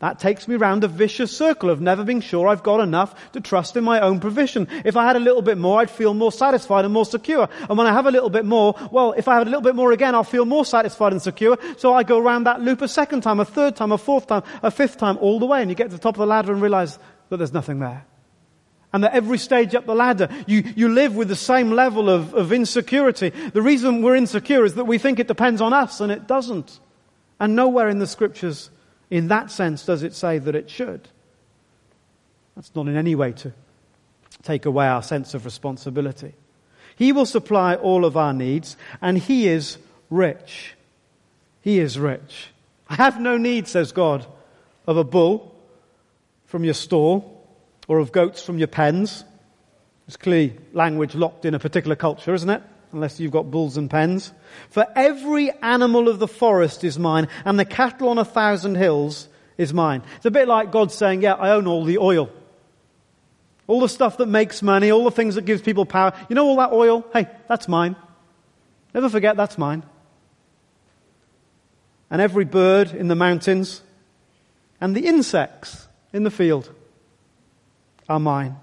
That 0.00 0.20
takes 0.20 0.46
me 0.46 0.54
round 0.54 0.84
a 0.84 0.88
vicious 0.88 1.36
circle 1.36 1.70
of 1.70 1.80
never 1.80 2.04
being 2.04 2.20
sure 2.20 2.46
I've 2.46 2.62
got 2.62 2.78
enough 2.78 3.32
to 3.32 3.40
trust 3.40 3.76
in 3.76 3.82
my 3.82 3.98
own 4.00 4.20
provision. 4.20 4.68
If 4.84 4.96
I 4.96 5.04
had 5.04 5.16
a 5.16 5.20
little 5.20 5.42
bit 5.42 5.58
more, 5.58 5.80
I'd 5.80 5.90
feel 5.90 6.14
more 6.14 6.30
satisfied 6.30 6.84
and 6.84 6.94
more 6.94 7.04
secure. 7.04 7.48
And 7.68 7.76
when 7.76 7.88
I 7.88 7.92
have 7.92 8.06
a 8.06 8.12
little 8.12 8.30
bit 8.30 8.44
more, 8.44 8.76
well, 8.92 9.12
if 9.16 9.26
I 9.26 9.34
have 9.34 9.42
a 9.42 9.50
little 9.50 9.60
bit 9.60 9.74
more 9.74 9.90
again, 9.90 10.14
I'll 10.14 10.22
feel 10.22 10.44
more 10.44 10.64
satisfied 10.64 11.12
and 11.12 11.20
secure. 11.20 11.58
So 11.78 11.94
I 11.94 12.04
go 12.04 12.18
around 12.18 12.44
that 12.44 12.60
loop 12.60 12.80
a 12.80 12.86
second 12.86 13.22
time, 13.22 13.40
a 13.40 13.44
third 13.44 13.74
time, 13.74 13.90
a 13.90 13.98
fourth 13.98 14.28
time, 14.28 14.44
a 14.62 14.70
fifth 14.70 14.98
time, 14.98 15.18
all 15.18 15.40
the 15.40 15.46
way. 15.46 15.62
And 15.62 15.70
you 15.70 15.74
get 15.74 15.90
to 15.90 15.96
the 15.96 16.02
top 16.02 16.14
of 16.14 16.20
the 16.20 16.26
ladder 16.26 16.52
and 16.52 16.62
realize 16.62 16.96
that 17.30 17.38
there's 17.38 17.52
nothing 17.52 17.80
there. 17.80 18.06
And 18.92 19.02
that 19.02 19.14
every 19.14 19.36
stage 19.36 19.74
up 19.74 19.84
the 19.84 19.96
ladder, 19.96 20.28
you, 20.46 20.62
you 20.76 20.88
live 20.88 21.16
with 21.16 21.26
the 21.26 21.36
same 21.36 21.72
level 21.72 22.08
of, 22.08 22.34
of 22.34 22.52
insecurity. 22.52 23.30
The 23.30 23.62
reason 23.62 24.02
we're 24.02 24.16
insecure 24.16 24.64
is 24.64 24.74
that 24.74 24.84
we 24.84 24.96
think 24.96 25.18
it 25.18 25.26
depends 25.26 25.60
on 25.60 25.72
us, 25.72 26.00
and 26.00 26.12
it 26.12 26.28
doesn't. 26.28 26.78
And 27.40 27.56
nowhere 27.56 27.88
in 27.88 27.98
the 27.98 28.06
scriptures 28.06 28.70
in 29.10 29.28
that 29.28 29.50
sense, 29.50 29.84
does 29.84 30.02
it 30.02 30.14
say 30.14 30.38
that 30.38 30.54
it 30.54 30.70
should? 30.70 31.08
That's 32.56 32.74
not 32.74 32.88
in 32.88 32.96
any 32.96 33.14
way 33.14 33.32
to 33.32 33.52
take 34.42 34.66
away 34.66 34.86
our 34.86 35.02
sense 35.02 35.34
of 35.34 35.44
responsibility. 35.44 36.34
He 36.96 37.12
will 37.12 37.26
supply 37.26 37.76
all 37.76 38.04
of 38.04 38.16
our 38.16 38.32
needs, 38.32 38.76
and 39.00 39.18
He 39.18 39.48
is 39.48 39.78
rich. 40.10 40.74
He 41.60 41.78
is 41.78 41.98
rich. 41.98 42.48
I 42.88 42.96
have 42.96 43.20
no 43.20 43.36
need, 43.36 43.68
says 43.68 43.92
God, 43.92 44.26
of 44.86 44.96
a 44.96 45.04
bull 45.04 45.54
from 46.46 46.64
your 46.64 46.74
stall 46.74 47.46
or 47.86 47.98
of 47.98 48.10
goats 48.10 48.42
from 48.42 48.58
your 48.58 48.68
pens. 48.68 49.24
It's 50.06 50.16
clearly 50.16 50.56
language 50.72 51.14
locked 51.14 51.44
in 51.44 51.54
a 51.54 51.58
particular 51.58 51.96
culture, 51.96 52.34
isn't 52.34 52.48
it? 52.48 52.62
Unless 52.92 53.20
you've 53.20 53.32
got 53.32 53.50
bulls 53.50 53.76
and 53.76 53.90
pens. 53.90 54.32
For 54.70 54.86
every 54.96 55.50
animal 55.62 56.08
of 56.08 56.18
the 56.18 56.28
forest 56.28 56.84
is 56.84 56.98
mine, 56.98 57.28
and 57.44 57.58
the 57.58 57.64
cattle 57.64 58.08
on 58.08 58.18
a 58.18 58.24
thousand 58.24 58.76
hills 58.76 59.28
is 59.56 59.74
mine. 59.74 60.02
It's 60.16 60.26
a 60.26 60.30
bit 60.30 60.48
like 60.48 60.70
God 60.70 60.92
saying, 60.92 61.22
yeah, 61.22 61.34
I 61.34 61.50
own 61.50 61.66
all 61.66 61.84
the 61.84 61.98
oil. 61.98 62.30
All 63.66 63.80
the 63.80 63.88
stuff 63.88 64.16
that 64.16 64.26
makes 64.26 64.62
money, 64.62 64.90
all 64.90 65.04
the 65.04 65.10
things 65.10 65.34
that 65.34 65.44
gives 65.44 65.60
people 65.60 65.84
power. 65.84 66.12
You 66.28 66.34
know 66.34 66.46
all 66.46 66.56
that 66.56 66.72
oil? 66.72 67.04
Hey, 67.12 67.28
that's 67.48 67.68
mine. 67.68 67.96
Never 68.94 69.10
forget 69.10 69.36
that's 69.36 69.58
mine. 69.58 69.82
And 72.10 72.22
every 72.22 72.46
bird 72.46 72.92
in 72.92 73.08
the 73.08 73.14
mountains 73.14 73.82
and 74.80 74.96
the 74.96 75.06
insects 75.06 75.86
in 76.12 76.22
the 76.22 76.30
field 76.30 76.72
are 78.08 78.18
mine. 78.18 78.56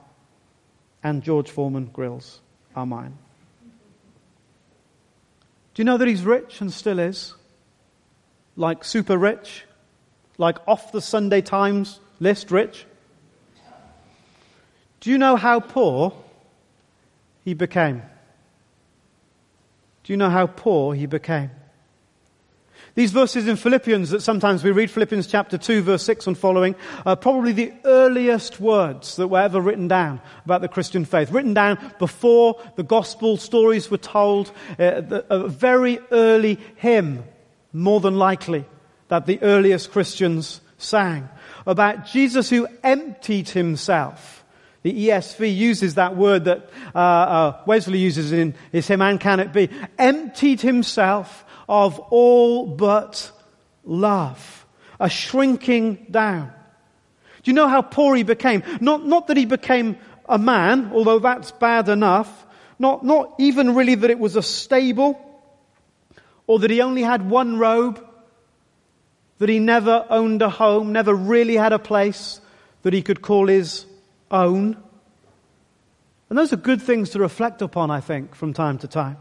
And 1.03 1.21
George 1.21 1.51
Foreman 1.51 1.85
grills 1.85 2.41
are 2.75 2.87
mine. 2.87 3.19
Do 5.75 5.81
you 5.81 5.83
know 5.83 5.97
that 5.97 6.07
he's 6.07 6.23
rich 6.23 6.61
and 6.61 6.71
still 6.71 6.99
is? 6.99 7.33
Like 8.55 8.85
super 8.85 9.17
rich? 9.17 9.65
Like 10.37 10.57
off 10.65 10.93
the 10.93 11.01
Sunday 11.01 11.41
Times 11.41 11.99
list 12.21 12.49
rich? 12.49 12.85
Do 15.01 15.11
you 15.11 15.17
know 15.17 15.35
how 15.35 15.59
poor 15.59 16.13
he 17.43 17.53
became? 17.53 18.01
Do 20.05 20.13
you 20.13 20.17
know 20.17 20.29
how 20.29 20.47
poor 20.47 20.95
he 20.95 21.07
became? 21.07 21.51
These 22.95 23.11
verses 23.11 23.45
in 23.45 23.57
Philippians 23.57 24.11
that 24.11 24.21
sometimes 24.21 24.63
we 24.63 24.71
read, 24.71 24.89
Philippians 24.89 25.27
chapter 25.27 25.57
2, 25.57 25.81
verse 25.81 26.03
6 26.03 26.27
and 26.27 26.37
following, 26.37 26.75
are 27.05 27.17
probably 27.17 27.51
the 27.51 27.73
earliest 27.83 28.61
words 28.61 29.17
that 29.17 29.27
were 29.27 29.41
ever 29.41 29.59
written 29.59 29.89
down 29.89 30.21
about 30.45 30.61
the 30.61 30.69
Christian 30.69 31.03
faith. 31.03 31.29
Written 31.29 31.53
down 31.53 31.77
before 31.99 32.61
the 32.77 32.83
gospel 32.83 33.35
stories 33.35 33.91
were 33.91 33.97
told, 33.97 34.49
uh, 34.79 35.01
a 35.29 35.49
very 35.49 35.99
early 36.09 36.57
hymn, 36.77 37.25
more 37.73 37.99
than 37.99 38.17
likely, 38.17 38.63
that 39.09 39.25
the 39.25 39.41
earliest 39.41 39.91
Christians 39.91 40.61
sang 40.77 41.27
about 41.67 42.05
Jesus 42.05 42.49
who 42.49 42.65
emptied 42.81 43.49
himself. 43.49 44.45
The 44.83 45.07
ESV 45.07 45.53
uses 45.53 45.95
that 45.95 46.15
word 46.15 46.45
that 46.45 46.69
uh, 46.93 46.99
uh, 46.99 47.61
Wesley 47.65 47.97
uses 47.97 48.31
in 48.31 48.53
his 48.71 48.87
hymn, 48.87 49.01
and 49.01 49.19
can 49.19 49.39
it 49.39 49.51
be? 49.51 49.69
Emptied 49.97 50.61
himself 50.61 51.44
of 51.67 51.99
all 51.99 52.67
but 52.67 53.31
love. 53.83 54.65
A 54.99 55.09
shrinking 55.09 56.07
down. 56.09 56.53
Do 57.43 57.51
you 57.51 57.53
know 57.53 57.67
how 57.67 57.81
poor 57.81 58.15
he 58.15 58.23
became? 58.23 58.63
Not, 58.81 59.05
not 59.05 59.27
that 59.27 59.37
he 59.37 59.45
became 59.45 59.97
a 60.27 60.37
man, 60.37 60.91
although 60.93 61.19
that's 61.19 61.51
bad 61.51 61.89
enough. 61.89 62.45
Not, 62.79 63.05
not 63.05 63.35
even 63.39 63.75
really 63.75 63.95
that 63.95 64.09
it 64.09 64.19
was 64.19 64.35
a 64.35 64.41
stable, 64.41 65.21
or 66.47 66.59
that 66.59 66.71
he 66.71 66.81
only 66.81 67.03
had 67.03 67.29
one 67.29 67.57
robe, 67.57 68.05
that 69.37 69.49
he 69.49 69.59
never 69.59 70.05
owned 70.09 70.41
a 70.41 70.49
home, 70.49 70.91
never 70.91 71.13
really 71.13 71.55
had 71.55 71.73
a 71.73 71.79
place 71.79 72.39
that 72.83 72.93
he 72.93 73.01
could 73.01 73.21
call 73.21 73.47
his 73.47 73.85
own. 74.31 74.77
And 76.29 76.37
those 76.37 76.53
are 76.53 76.57
good 76.57 76.81
things 76.81 77.11
to 77.11 77.19
reflect 77.19 77.61
upon, 77.61 77.91
I 77.91 77.99
think, 77.99 78.35
from 78.35 78.53
time 78.53 78.77
to 78.79 78.87
time. 78.87 79.17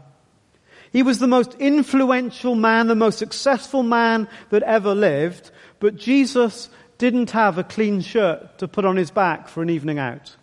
He 0.95 1.03
was 1.03 1.19
the 1.19 1.27
most 1.27 1.55
influential 1.55 2.55
man, 2.55 2.87
the 2.87 2.95
most 2.95 3.19
successful 3.19 3.83
man 3.83 4.29
that 4.49 4.63
ever 4.63 4.95
lived, 4.95 5.51
but 5.81 5.97
Jesus 5.97 6.69
didn't 6.97 7.31
have 7.31 7.57
a 7.57 7.65
clean 7.65 7.99
shirt 7.99 8.59
to 8.59 8.69
put 8.69 8.85
on 8.85 8.95
his 8.95 9.11
back 9.11 9.49
for 9.49 9.61
an 9.61 9.69
evening 9.69 9.99
out. 9.99 10.37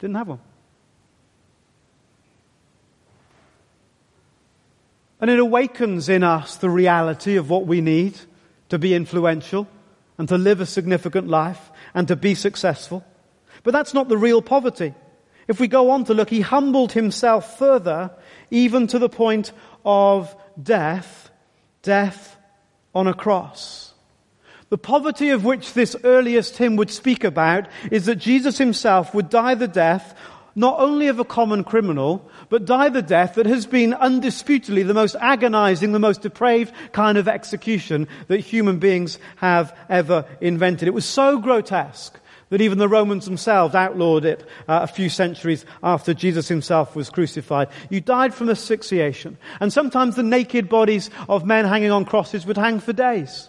Didn't 0.00 0.16
have 0.16 0.26
one. 0.26 0.40
And 5.20 5.30
it 5.30 5.38
awakens 5.38 6.08
in 6.08 6.24
us 6.24 6.56
the 6.56 6.68
reality 6.68 7.36
of 7.36 7.48
what 7.48 7.64
we 7.64 7.80
need 7.80 8.18
to 8.70 8.78
be 8.80 8.92
influential 8.92 9.68
and 10.18 10.28
to 10.30 10.36
live 10.36 10.60
a 10.60 10.66
significant 10.66 11.28
life 11.28 11.70
and 11.94 12.08
to 12.08 12.16
be 12.16 12.34
successful. 12.34 13.04
But 13.62 13.70
that's 13.70 13.94
not 13.94 14.08
the 14.08 14.18
real 14.18 14.42
poverty. 14.42 14.94
If 15.48 15.60
we 15.60 15.68
go 15.68 15.90
on 15.90 16.04
to 16.04 16.14
look, 16.14 16.30
he 16.30 16.40
humbled 16.40 16.92
himself 16.92 17.58
further, 17.58 18.10
even 18.50 18.86
to 18.88 18.98
the 18.98 19.08
point 19.08 19.52
of 19.84 20.34
death, 20.60 21.30
death 21.82 22.36
on 22.94 23.06
a 23.06 23.14
cross. 23.14 23.94
The 24.68 24.78
poverty 24.78 25.30
of 25.30 25.44
which 25.44 25.74
this 25.74 25.94
earliest 26.02 26.56
hymn 26.56 26.76
would 26.76 26.90
speak 26.90 27.22
about 27.22 27.68
is 27.92 28.06
that 28.06 28.16
Jesus 28.16 28.58
himself 28.58 29.14
would 29.14 29.28
die 29.28 29.54
the 29.54 29.68
death 29.68 30.16
not 30.56 30.80
only 30.80 31.08
of 31.08 31.20
a 31.20 31.24
common 31.24 31.62
criminal, 31.62 32.28
but 32.48 32.64
die 32.64 32.88
the 32.88 33.02
death 33.02 33.34
that 33.34 33.44
has 33.44 33.66
been 33.66 33.92
undisputedly 33.92 34.82
the 34.82 34.94
most 34.94 35.14
agonizing, 35.20 35.92
the 35.92 35.98
most 35.98 36.22
depraved 36.22 36.72
kind 36.92 37.18
of 37.18 37.28
execution 37.28 38.08
that 38.28 38.40
human 38.40 38.78
beings 38.78 39.18
have 39.36 39.76
ever 39.90 40.24
invented. 40.40 40.88
It 40.88 40.94
was 40.94 41.04
so 41.04 41.38
grotesque 41.38 42.18
that 42.50 42.60
even 42.60 42.78
the 42.78 42.88
Romans 42.88 43.24
themselves 43.24 43.74
outlawed 43.74 44.24
it 44.24 44.40
uh, 44.68 44.80
a 44.82 44.86
few 44.86 45.08
centuries 45.08 45.64
after 45.82 46.14
Jesus 46.14 46.46
himself 46.46 46.94
was 46.94 47.10
crucified. 47.10 47.68
You 47.90 48.00
died 48.00 48.34
from 48.34 48.48
asphyxiation. 48.48 49.36
And 49.60 49.72
sometimes 49.72 50.14
the 50.14 50.22
naked 50.22 50.68
bodies 50.68 51.10
of 51.28 51.44
men 51.44 51.64
hanging 51.64 51.90
on 51.90 52.04
crosses 52.04 52.46
would 52.46 52.56
hang 52.56 52.78
for 52.78 52.92
days. 52.92 53.48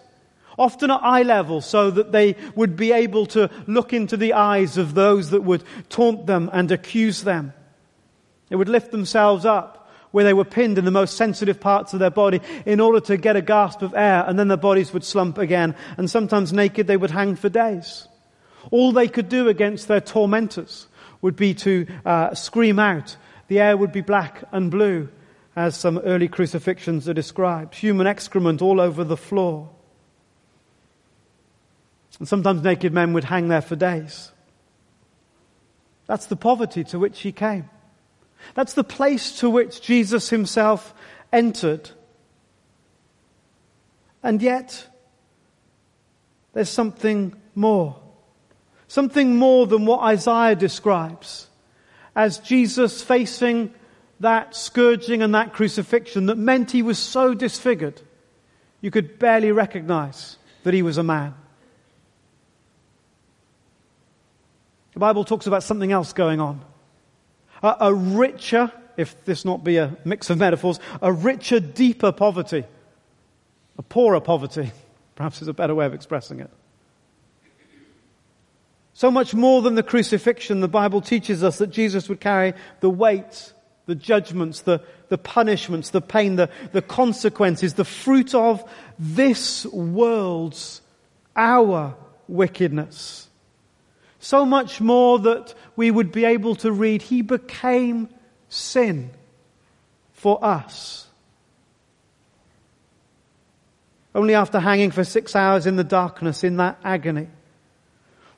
Often 0.58 0.90
at 0.90 1.00
eye 1.02 1.22
level 1.22 1.60
so 1.60 1.90
that 1.92 2.10
they 2.10 2.34
would 2.56 2.74
be 2.74 2.90
able 2.90 3.26
to 3.26 3.48
look 3.68 3.92
into 3.92 4.16
the 4.16 4.32
eyes 4.32 4.76
of 4.76 4.94
those 4.94 5.30
that 5.30 5.44
would 5.44 5.62
taunt 5.88 6.26
them 6.26 6.50
and 6.52 6.72
accuse 6.72 7.22
them. 7.22 7.52
They 8.48 8.56
would 8.56 8.68
lift 8.68 8.90
themselves 8.90 9.44
up 9.44 9.88
where 10.10 10.24
they 10.24 10.34
were 10.34 10.44
pinned 10.44 10.78
in 10.78 10.84
the 10.84 10.90
most 10.90 11.16
sensitive 11.16 11.60
parts 11.60 11.92
of 11.92 12.00
their 12.00 12.10
body 12.10 12.40
in 12.66 12.80
order 12.80 12.98
to 12.98 13.16
get 13.16 13.36
a 13.36 13.42
gasp 13.42 13.82
of 13.82 13.94
air 13.94 14.24
and 14.26 14.36
then 14.36 14.48
their 14.48 14.56
bodies 14.56 14.92
would 14.92 15.04
slump 15.04 15.38
again. 15.38 15.76
And 15.96 16.10
sometimes 16.10 16.52
naked 16.52 16.88
they 16.88 16.96
would 16.96 17.12
hang 17.12 17.36
for 17.36 17.48
days. 17.48 18.07
All 18.70 18.92
they 18.92 19.08
could 19.08 19.28
do 19.28 19.48
against 19.48 19.88
their 19.88 20.00
tormentors 20.00 20.86
would 21.20 21.36
be 21.36 21.54
to 21.54 21.86
uh, 22.04 22.34
scream 22.34 22.78
out. 22.78 23.16
The 23.48 23.60
air 23.60 23.76
would 23.76 23.92
be 23.92 24.02
black 24.02 24.44
and 24.52 24.70
blue, 24.70 25.08
as 25.56 25.76
some 25.76 25.98
early 25.98 26.28
crucifixions 26.28 27.08
are 27.08 27.14
described. 27.14 27.74
Human 27.74 28.06
excrement 28.06 28.62
all 28.62 28.80
over 28.80 29.04
the 29.04 29.16
floor. 29.16 29.70
And 32.18 32.28
sometimes 32.28 32.62
naked 32.62 32.92
men 32.92 33.12
would 33.12 33.24
hang 33.24 33.48
there 33.48 33.62
for 33.62 33.76
days. 33.76 34.32
That's 36.06 36.26
the 36.26 36.36
poverty 36.36 36.84
to 36.84 36.98
which 36.98 37.20
he 37.20 37.32
came. 37.32 37.68
That's 38.54 38.74
the 38.74 38.84
place 38.84 39.38
to 39.40 39.50
which 39.50 39.82
Jesus 39.82 40.30
himself 40.30 40.94
entered. 41.32 41.90
And 44.22 44.42
yet, 44.42 44.86
there's 46.52 46.70
something 46.70 47.34
more. 47.54 47.96
Something 48.88 49.36
more 49.36 49.66
than 49.66 49.84
what 49.84 50.00
Isaiah 50.00 50.56
describes 50.56 51.48
as 52.16 52.38
Jesus 52.38 53.02
facing 53.02 53.72
that 54.20 54.56
scourging 54.56 55.22
and 55.22 55.34
that 55.34 55.52
crucifixion 55.52 56.26
that 56.26 56.36
meant 56.36 56.72
he 56.72 56.82
was 56.82 56.98
so 56.98 57.34
disfigured, 57.34 58.00
you 58.80 58.90
could 58.90 59.18
barely 59.18 59.52
recognize 59.52 60.36
that 60.64 60.74
he 60.74 60.82
was 60.82 60.98
a 60.98 61.02
man. 61.02 61.34
The 64.94 65.00
Bible 65.00 65.24
talks 65.24 65.46
about 65.46 65.62
something 65.62 65.92
else 65.92 66.12
going 66.12 66.40
on. 66.40 66.60
A, 67.62 67.76
a 67.80 67.94
richer, 67.94 68.72
if 68.96 69.24
this 69.24 69.44
not 69.44 69.62
be 69.62 69.76
a 69.76 69.96
mix 70.04 70.30
of 70.30 70.38
metaphors, 70.38 70.80
a 71.00 71.12
richer, 71.12 71.60
deeper 71.60 72.10
poverty. 72.10 72.64
A 73.76 73.82
poorer 73.82 74.20
poverty, 74.20 74.72
perhaps 75.14 75.40
is 75.40 75.46
a 75.46 75.52
better 75.52 75.74
way 75.74 75.86
of 75.86 75.94
expressing 75.94 76.40
it. 76.40 76.50
So 78.98 79.12
much 79.12 79.32
more 79.32 79.62
than 79.62 79.76
the 79.76 79.84
crucifixion, 79.84 80.58
the 80.58 80.66
Bible 80.66 81.00
teaches 81.00 81.44
us 81.44 81.58
that 81.58 81.68
Jesus 81.68 82.08
would 82.08 82.18
carry 82.18 82.54
the 82.80 82.90
weight, 82.90 83.52
the 83.86 83.94
judgments, 83.94 84.62
the, 84.62 84.82
the 85.08 85.16
punishments, 85.16 85.90
the 85.90 86.00
pain, 86.00 86.34
the, 86.34 86.50
the 86.72 86.82
consequences, 86.82 87.74
the 87.74 87.84
fruit 87.84 88.34
of 88.34 88.68
this 88.98 89.64
world's, 89.66 90.82
our 91.36 91.94
wickedness. 92.26 93.28
So 94.18 94.44
much 94.44 94.80
more 94.80 95.20
that 95.20 95.54
we 95.76 95.92
would 95.92 96.10
be 96.10 96.24
able 96.24 96.56
to 96.56 96.72
read, 96.72 97.02
He 97.02 97.22
became 97.22 98.08
sin 98.48 99.10
for 100.12 100.44
us. 100.44 101.06
Only 104.12 104.34
after 104.34 104.58
hanging 104.58 104.90
for 104.90 105.04
six 105.04 105.36
hours 105.36 105.66
in 105.68 105.76
the 105.76 105.84
darkness 105.84 106.42
in 106.42 106.56
that 106.56 106.80
agony 106.82 107.28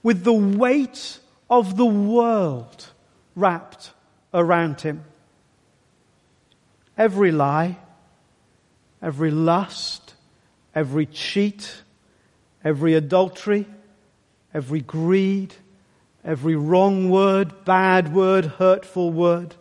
with 0.02 0.24
the 0.24 0.32
weight 0.32 1.18
of 1.48 1.76
the 1.76 1.86
world 1.86 2.86
wrapped 3.34 3.92
around 4.32 4.80
him. 4.80 5.04
Every 6.96 7.32
lie, 7.32 7.78
every 9.02 9.30
lust, 9.30 10.14
every 10.74 11.06
cheat, 11.06 11.82
every 12.64 12.94
adultery, 12.94 13.66
every 14.52 14.80
greed, 14.80 15.54
every 16.24 16.56
wrong 16.56 17.10
word, 17.10 17.64
bad 17.64 18.14
word, 18.14 18.44
hurtful 18.44 19.10
word. 19.10 19.54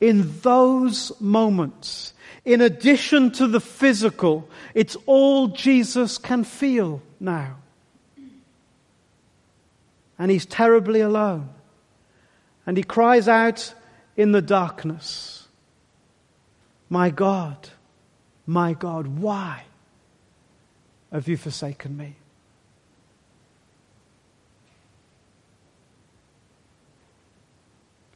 In 0.00 0.40
those 0.40 1.12
moments, 1.20 2.14
in 2.44 2.60
addition 2.60 3.32
to 3.32 3.46
the 3.46 3.60
physical, 3.60 4.48
it's 4.74 4.96
all 5.06 5.48
Jesus 5.48 6.16
can 6.16 6.44
feel 6.44 7.02
now 7.18 7.59
and 10.20 10.30
he's 10.30 10.44
terribly 10.44 11.00
alone. 11.00 11.48
And 12.66 12.76
he 12.76 12.82
cries 12.82 13.26
out 13.26 13.74
in 14.18 14.32
the 14.32 14.42
darkness, 14.42 15.48
My 16.90 17.08
God, 17.08 17.70
my 18.46 18.74
God, 18.74 19.06
why 19.06 19.64
have 21.10 21.26
you 21.26 21.38
forsaken 21.38 21.96
me? 21.96 22.16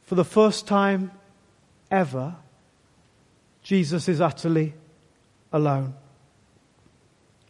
For 0.03 0.13
the 0.13 0.23
first 0.23 0.67
time 0.67 1.09
ever, 1.89 2.35
Jesus 3.63 4.07
is 4.07 4.21
utterly 4.21 4.75
alone. 5.51 5.95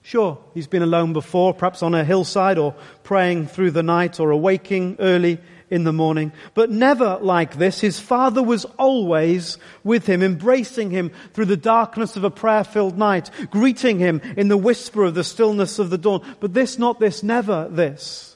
Sure, 0.06 0.38
he's 0.54 0.68
been 0.68 0.84
alone 0.84 1.14
before, 1.14 1.52
perhaps 1.52 1.82
on 1.82 1.96
a 1.96 2.04
hillside 2.04 2.60
or 2.60 2.76
praying 3.02 3.48
through 3.48 3.72
the 3.72 3.82
night 3.82 4.20
or 4.20 4.30
awaking 4.30 4.98
early 5.00 5.40
in 5.72 5.84
the 5.84 5.92
morning. 5.92 6.32
But 6.54 6.70
never 6.70 7.18
like 7.24 7.58
this. 7.58 7.80
His 7.80 8.00
father 8.00 8.44
was 8.44 8.66
always 8.78 9.58
with 9.84 10.06
him, 10.06 10.22
embracing 10.22 10.92
him 10.92 11.10
through 11.34 11.46
the 11.46 11.58
darkness 11.58 12.16
of 12.16 12.24
a 12.24 12.30
prayer 12.30 12.64
filled 12.64 13.00
night, 13.00 13.32
greeting 13.50 13.98
him 13.98 14.22
in 14.38 14.48
the 14.48 14.58
whisper 14.58 15.06
of 15.06 15.16
the 15.16 15.24
stillness 15.24 15.80
of 15.80 15.90
the 15.90 15.98
dawn. 15.98 16.24
But 16.40 16.54
this, 16.54 16.78
not 16.78 17.00
this, 17.00 17.24
never 17.24 17.68
this. 17.68 18.36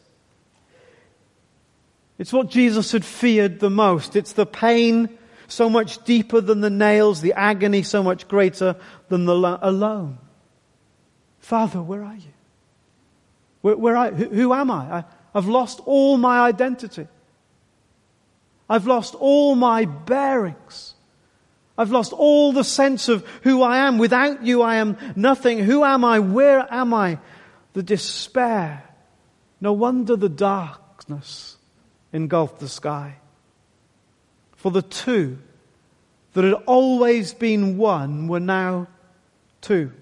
It's 2.17 2.33
what 2.33 2.49
Jesus 2.49 2.93
had 2.93 3.05
feared 3.05 3.59
the 3.59 3.69
most. 3.69 4.15
It's 4.15 4.33
the 4.33 4.47
pain 4.47 5.19
so 5.47 5.69
much 5.69 6.03
deeper 6.03 6.41
than 6.41 6.61
the 6.61 6.71
nails, 6.71 7.21
the 7.21 7.33
agony 7.33 7.83
so 7.83 8.01
much 8.01 8.27
greater 8.27 8.75
than 9.09 9.25
the 9.25 9.35
lo- 9.35 9.59
alone. 9.61 10.17
Father, 11.49 11.81
where 11.81 12.03
are 12.03 12.13
you? 12.13 12.31
Where, 13.61 13.75
where 13.75 13.97
are, 13.97 14.11
who, 14.11 14.25
who 14.25 14.53
am 14.53 14.69
I? 14.69 14.97
I? 14.97 15.03
I've 15.33 15.47
lost 15.47 15.81
all 15.87 16.15
my 16.15 16.41
identity. 16.41 17.07
I've 18.69 18.85
lost 18.85 19.15
all 19.15 19.55
my 19.55 19.85
bearings. 19.85 20.93
I've 21.75 21.89
lost 21.89 22.13
all 22.13 22.53
the 22.53 22.63
sense 22.63 23.09
of 23.09 23.25
who 23.41 23.63
I 23.63 23.77
am. 23.77 23.97
Without 23.97 24.43
you, 24.43 24.61
I 24.61 24.75
am 24.75 24.95
nothing. 25.15 25.57
Who 25.57 25.83
am 25.83 26.05
I? 26.05 26.19
Where 26.19 26.71
am 26.71 26.93
I? 26.93 27.17
The 27.73 27.81
despair. 27.81 28.83
No 29.59 29.73
wonder 29.73 30.15
the 30.15 30.29
darkness 30.29 31.57
engulfed 32.13 32.59
the 32.59 32.69
sky. 32.69 33.15
For 34.55 34.69
the 34.69 34.83
two 34.83 35.39
that 36.33 36.43
had 36.43 36.53
always 36.67 37.33
been 37.33 37.79
one 37.79 38.27
were 38.27 38.39
now 38.39 38.85
two. 39.61 39.93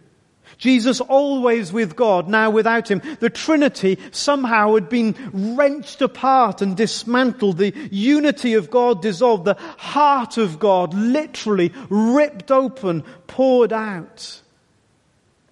Jesus 0.57 1.01
always 1.01 1.71
with 1.71 1.95
God, 1.95 2.27
now 2.27 2.49
without 2.49 2.89
him. 2.89 3.01
The 3.19 3.29
Trinity 3.29 3.99
somehow 4.12 4.75
had 4.75 4.89
been 4.89 5.15
wrenched 5.55 6.01
apart 6.01 6.62
and 6.62 6.75
dismantled. 6.75 7.57
The 7.57 7.73
unity 7.91 8.53
of 8.53 8.69
God 8.69 9.01
dissolved. 9.01 9.45
The 9.45 9.57
heart 9.77 10.38
of 10.38 10.60
God 10.60 10.93
literally 10.93 11.73
ripped 11.89 12.51
open, 12.51 13.03
poured 13.27 13.73
out. 13.73 14.41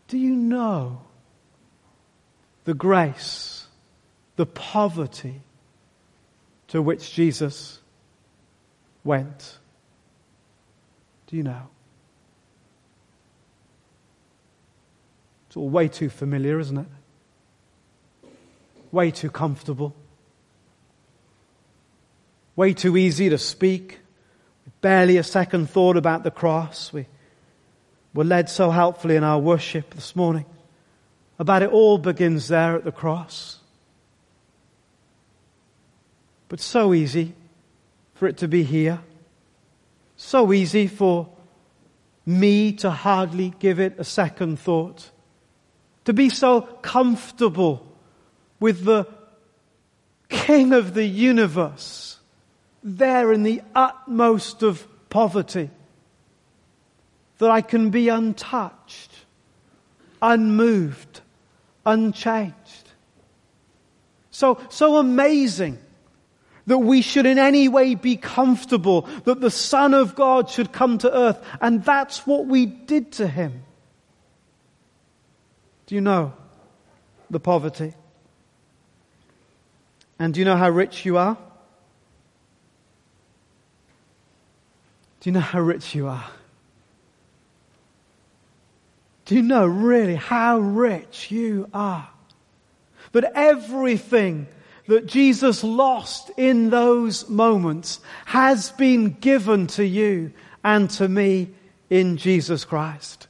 Do 0.07 0.17
you 0.17 0.35
know 0.35 1.01
the 2.63 2.73
grace, 2.73 3.67
the 4.35 4.45
poverty 4.45 5.41
to 6.67 6.81
which 6.81 7.13
Jesus 7.13 7.79
went? 9.03 9.57
Do 11.27 11.37
you 11.37 11.43
know? 11.43 11.69
It's 15.55 15.57
all 15.57 15.69
way 15.69 15.87
too 15.87 16.09
familiar, 16.09 16.59
isn't 16.59 16.77
it? 16.77 16.87
way 18.91 19.09
too 19.09 19.29
comfortable, 19.29 19.95
way 22.57 22.73
too 22.73 22.97
easy 22.97 23.29
to 23.29 23.37
speak, 23.37 23.99
barely 24.81 25.15
a 25.15 25.23
second 25.23 25.69
thought 25.69 25.95
about 25.95 26.23
the 26.23 26.31
cross. 26.31 26.91
We 26.91 27.05
were 28.13 28.25
led 28.25 28.49
so 28.49 28.71
helpfully 28.71 29.15
in 29.15 29.23
our 29.23 29.39
worship 29.39 29.93
this 29.93 30.13
morning 30.13 30.45
about 31.37 31.61
it 31.61 31.69
all 31.69 31.97
begins 31.97 32.49
there 32.49 32.75
at 32.75 32.83
the 32.83 32.91
cross. 32.91 33.59
But 36.49 36.59
so 36.59 36.93
easy 36.93 37.33
for 38.13 38.27
it 38.27 38.37
to 38.37 38.47
be 38.47 38.63
here. 38.63 38.99
So 40.17 40.51
easy 40.53 40.87
for 40.87 41.29
me 42.25 42.73
to 42.73 42.89
hardly 42.89 43.53
give 43.59 43.79
it 43.79 43.95
a 43.97 44.03
second 44.03 44.59
thought. 44.59 45.11
To 46.05 46.13
be 46.13 46.29
so 46.29 46.61
comfortable 46.61 47.85
with 48.59 48.85
the 48.85 49.07
King 50.29 50.73
of 50.73 50.93
the 50.93 51.05
universe 51.05 52.17
there 52.83 53.33
in 53.33 53.43
the 53.43 53.61
utmost 53.73 54.61
of 54.61 54.87
poverty 55.09 55.71
that 57.39 57.49
I 57.49 57.61
can 57.61 57.89
be 57.89 58.09
untouched, 58.09 59.11
unmoved, 60.21 61.21
unchanged. 61.85 62.53
So, 64.31 64.59
so 64.69 64.97
amazing 64.97 65.79
that 66.67 66.77
we 66.77 67.01
should 67.01 67.25
in 67.25 67.37
any 67.37 67.67
way 67.67 67.95
be 67.95 68.15
comfortable, 68.17 69.01
that 69.25 69.41
the 69.41 69.51
Son 69.51 69.93
of 69.93 70.15
God 70.15 70.49
should 70.49 70.71
come 70.71 70.97
to 70.99 71.11
earth. 71.11 71.43
And 71.61 71.83
that's 71.83 72.25
what 72.25 72.45
we 72.45 72.65
did 72.65 73.11
to 73.13 73.27
him. 73.27 73.64
Do 75.87 75.95
you 75.95 76.01
know 76.01 76.33
the 77.29 77.39
poverty? 77.39 77.93
And 80.17 80.33
do 80.33 80.39
you 80.39 80.45
know 80.45 80.55
how 80.55 80.69
rich 80.69 81.05
you 81.05 81.17
are? 81.17 81.37
Do 85.19 85.29
you 85.29 85.33
know 85.33 85.39
how 85.39 85.61
rich 85.61 85.95
you 85.95 86.07
are? 86.07 86.25
Do 89.25 89.35
you 89.35 89.41
know 89.41 89.65
really 89.65 90.15
how 90.15 90.59
rich 90.59 91.31
you 91.31 91.67
are? 91.73 92.07
But 93.11 93.31
everything 93.35 94.47
that 94.87 95.07
Jesus 95.07 95.63
lost 95.63 96.29
in 96.37 96.69
those 96.69 97.27
moments 97.27 97.99
has 98.25 98.71
been 98.71 99.11
given 99.19 99.67
to 99.67 99.85
you 99.85 100.31
and 100.63 100.89
to 100.91 101.07
me 101.07 101.49
in 101.89 102.17
Jesus 102.17 102.65
Christ. 102.65 103.27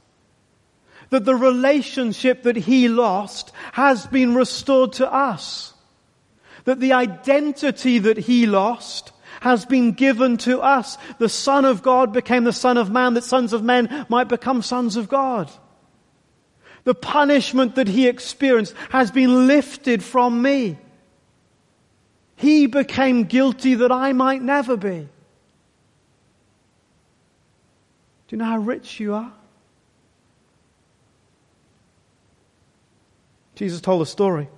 That 1.10 1.24
the 1.24 1.36
relationship 1.36 2.42
that 2.42 2.56
he 2.56 2.88
lost 2.88 3.52
has 3.72 4.06
been 4.06 4.34
restored 4.34 4.94
to 4.94 5.12
us. 5.12 5.72
That 6.64 6.80
the 6.80 6.94
identity 6.94 7.98
that 8.00 8.18
he 8.18 8.46
lost 8.46 9.12
has 9.40 9.64
been 9.64 9.92
given 9.92 10.36
to 10.38 10.60
us. 10.60 10.98
The 11.18 11.28
Son 11.28 11.64
of 11.64 11.82
God 11.82 12.12
became 12.12 12.44
the 12.44 12.52
Son 12.52 12.76
of 12.76 12.90
Man 12.90 13.14
that 13.14 13.24
sons 13.24 13.52
of 13.52 13.62
men 13.62 14.06
might 14.08 14.28
become 14.28 14.62
sons 14.62 14.96
of 14.96 15.08
God. 15.08 15.50
The 16.84 16.94
punishment 16.94 17.74
that 17.76 17.88
he 17.88 18.06
experienced 18.06 18.74
has 18.90 19.10
been 19.10 19.46
lifted 19.46 20.02
from 20.02 20.40
me. 20.40 20.78
He 22.36 22.66
became 22.66 23.24
guilty 23.24 23.74
that 23.74 23.90
I 23.90 24.12
might 24.12 24.42
never 24.42 24.76
be. 24.76 25.08
Do 28.28 28.34
you 28.34 28.38
know 28.38 28.44
how 28.44 28.58
rich 28.58 29.00
you 29.00 29.14
are? 29.14 29.32
Jesus 33.56 33.80
told 33.80 34.02
a 34.02 34.06
story 34.06 34.48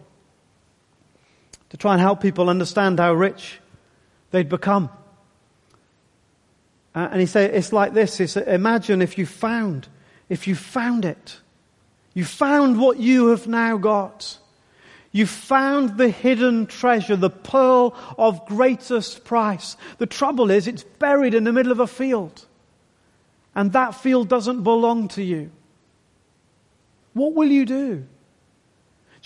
to 1.70 1.76
try 1.76 1.92
and 1.92 2.00
help 2.00 2.20
people 2.20 2.50
understand 2.50 2.98
how 2.98 3.14
rich 3.14 3.60
they'd 4.32 4.48
become. 4.48 4.90
Uh, 6.94 7.08
and 7.12 7.20
he 7.20 7.26
said, 7.26 7.54
it's 7.54 7.72
like 7.72 7.94
this. 7.94 8.18
It's, 8.18 8.36
imagine 8.36 9.00
if 9.00 9.16
you 9.16 9.24
found, 9.24 9.86
if 10.28 10.48
you 10.48 10.54
found 10.54 11.04
it. 11.04 11.38
You 12.12 12.24
found 12.24 12.80
what 12.80 12.98
you 12.98 13.28
have 13.28 13.46
now 13.46 13.76
got. 13.76 14.38
You 15.12 15.26
found 15.26 15.96
the 15.96 16.08
hidden 16.08 16.66
treasure, 16.66 17.14
the 17.14 17.30
pearl 17.30 17.96
of 18.18 18.44
greatest 18.46 19.24
price. 19.24 19.76
The 19.98 20.06
trouble 20.06 20.50
is, 20.50 20.66
it's 20.66 20.82
buried 20.82 21.34
in 21.34 21.44
the 21.44 21.52
middle 21.52 21.70
of 21.70 21.78
a 21.78 21.86
field. 21.86 22.44
And 23.54 23.72
that 23.72 23.94
field 23.94 24.28
doesn't 24.28 24.64
belong 24.64 25.08
to 25.08 25.22
you. 25.22 25.50
What 27.12 27.34
will 27.34 27.48
you 27.48 27.64
do? 27.64 28.06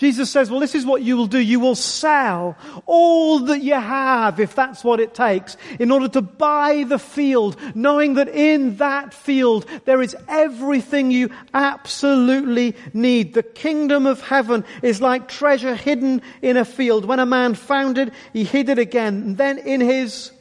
Jesus 0.03 0.29
says, 0.29 0.51
well, 0.51 0.59
this 0.59 0.75
is 0.75 0.85
what 0.85 1.01
you 1.01 1.15
will 1.15 1.27
do. 1.27 1.39
You 1.39 1.61
will 1.61 1.75
sell 1.75 2.57
all 2.85 3.39
that 3.39 3.61
you 3.61 3.73
have, 3.73 4.37
if 4.37 4.53
that's 4.53 4.83
what 4.83 4.99
it 4.99 5.13
takes, 5.13 5.55
in 5.79 5.91
order 5.91 6.09
to 6.09 6.21
buy 6.21 6.83
the 6.85 6.99
field, 6.99 7.55
knowing 7.73 8.15
that 8.15 8.27
in 8.27 8.75
that 8.77 9.13
field 9.13 9.65
there 9.85 10.01
is 10.01 10.13
everything 10.27 11.09
you 11.09 11.29
absolutely 11.53 12.75
need. 12.93 13.33
The 13.33 13.43
kingdom 13.43 14.05
of 14.05 14.19
heaven 14.19 14.65
is 14.81 14.99
like 14.99 15.29
treasure 15.29 15.73
hidden 15.73 16.21
in 16.41 16.57
a 16.57 16.65
field. 16.65 17.05
When 17.05 17.19
a 17.19 17.25
man 17.25 17.55
found 17.55 17.97
it, 17.97 18.11
he 18.33 18.43
hid 18.43 18.67
it 18.67 18.79
again. 18.79 19.13
And 19.23 19.37
then 19.37 19.57
in 19.57 19.79
his 19.79 20.31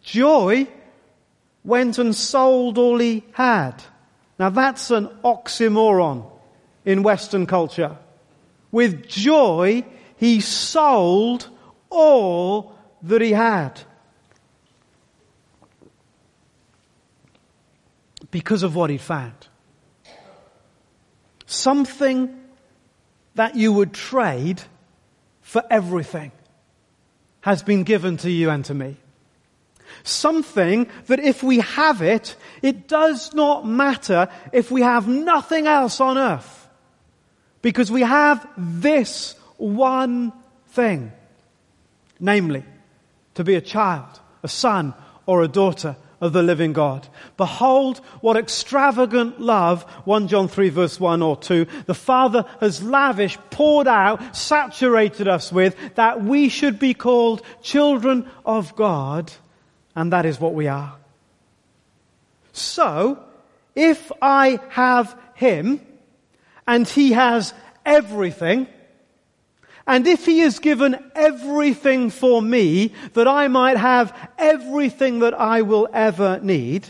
joy, 0.00 0.66
went 1.64 1.98
and 1.98 2.16
sold 2.16 2.78
all 2.78 2.98
he 2.98 3.24
had. 3.32 3.74
Now 4.38 4.48
that's 4.48 4.90
an 4.90 5.08
oxymoron 5.22 6.24
in 6.86 7.02
Western 7.02 7.44
culture. 7.44 7.98
With 8.70 9.08
joy, 9.08 9.84
he 10.16 10.40
sold 10.40 11.48
all 11.90 12.74
that 13.02 13.22
he 13.22 13.32
had. 13.32 13.80
Because 18.30 18.62
of 18.62 18.74
what 18.74 18.90
he 18.90 18.98
found. 18.98 19.48
Something 21.46 22.38
that 23.36 23.56
you 23.56 23.72
would 23.72 23.94
trade 23.94 24.60
for 25.40 25.62
everything 25.70 26.32
has 27.40 27.62
been 27.62 27.84
given 27.84 28.16
to 28.18 28.30
you 28.30 28.50
and 28.50 28.64
to 28.66 28.74
me. 28.74 28.96
Something 30.02 30.88
that 31.06 31.20
if 31.20 31.42
we 31.42 31.60
have 31.60 32.02
it, 32.02 32.36
it 32.60 32.88
does 32.88 33.32
not 33.32 33.66
matter 33.66 34.28
if 34.52 34.70
we 34.70 34.82
have 34.82 35.08
nothing 35.08 35.66
else 35.66 36.00
on 36.00 36.18
earth. 36.18 36.57
Because 37.62 37.90
we 37.90 38.02
have 38.02 38.48
this 38.56 39.34
one 39.56 40.32
thing. 40.68 41.12
Namely, 42.20 42.64
to 43.34 43.44
be 43.44 43.54
a 43.54 43.60
child, 43.60 44.20
a 44.42 44.48
son, 44.48 44.94
or 45.26 45.42
a 45.42 45.48
daughter 45.48 45.96
of 46.20 46.32
the 46.32 46.42
living 46.42 46.72
God. 46.72 47.06
Behold 47.36 47.98
what 48.20 48.36
extravagant 48.36 49.40
love, 49.40 49.84
1 50.04 50.28
John 50.28 50.48
3 50.48 50.68
verse 50.70 50.98
1 50.98 51.22
or 51.22 51.36
2, 51.36 51.66
the 51.86 51.94
Father 51.94 52.44
has 52.60 52.82
lavished, 52.82 53.38
poured 53.50 53.86
out, 53.86 54.36
saturated 54.36 55.28
us 55.28 55.52
with, 55.52 55.76
that 55.94 56.22
we 56.24 56.48
should 56.48 56.78
be 56.78 56.94
called 56.94 57.42
children 57.62 58.28
of 58.44 58.74
God, 58.74 59.32
and 59.94 60.12
that 60.12 60.26
is 60.26 60.40
what 60.40 60.54
we 60.54 60.66
are. 60.66 60.96
So, 62.52 63.22
if 63.76 64.10
I 64.20 64.58
have 64.70 65.16
Him, 65.34 65.80
and 66.68 66.86
he 66.86 67.12
has 67.12 67.54
everything. 67.84 68.68
And 69.86 70.06
if 70.06 70.26
he 70.26 70.40
has 70.40 70.58
given 70.58 71.02
everything 71.16 72.10
for 72.10 72.42
me, 72.42 72.92
that 73.14 73.26
I 73.26 73.48
might 73.48 73.78
have 73.78 74.14
everything 74.36 75.20
that 75.20 75.32
I 75.32 75.62
will 75.62 75.88
ever 75.92 76.38
need, 76.40 76.86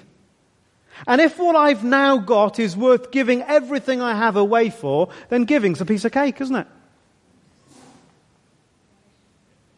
and 1.07 1.21
if 1.21 1.39
what 1.39 1.55
I've 1.55 1.85
now 1.85 2.19
got 2.19 2.59
is 2.59 2.77
worth 2.77 3.13
giving 3.13 3.43
everything 3.43 4.03
I 4.03 4.17
have 4.17 4.35
away 4.35 4.71
for, 4.71 5.11
then 5.29 5.45
giving's 5.45 5.81
a 5.81 5.87
piece 5.87 6.05
of 6.05 6.11
cake, 6.11 6.41
isn't 6.41 6.57
it? 6.57 6.67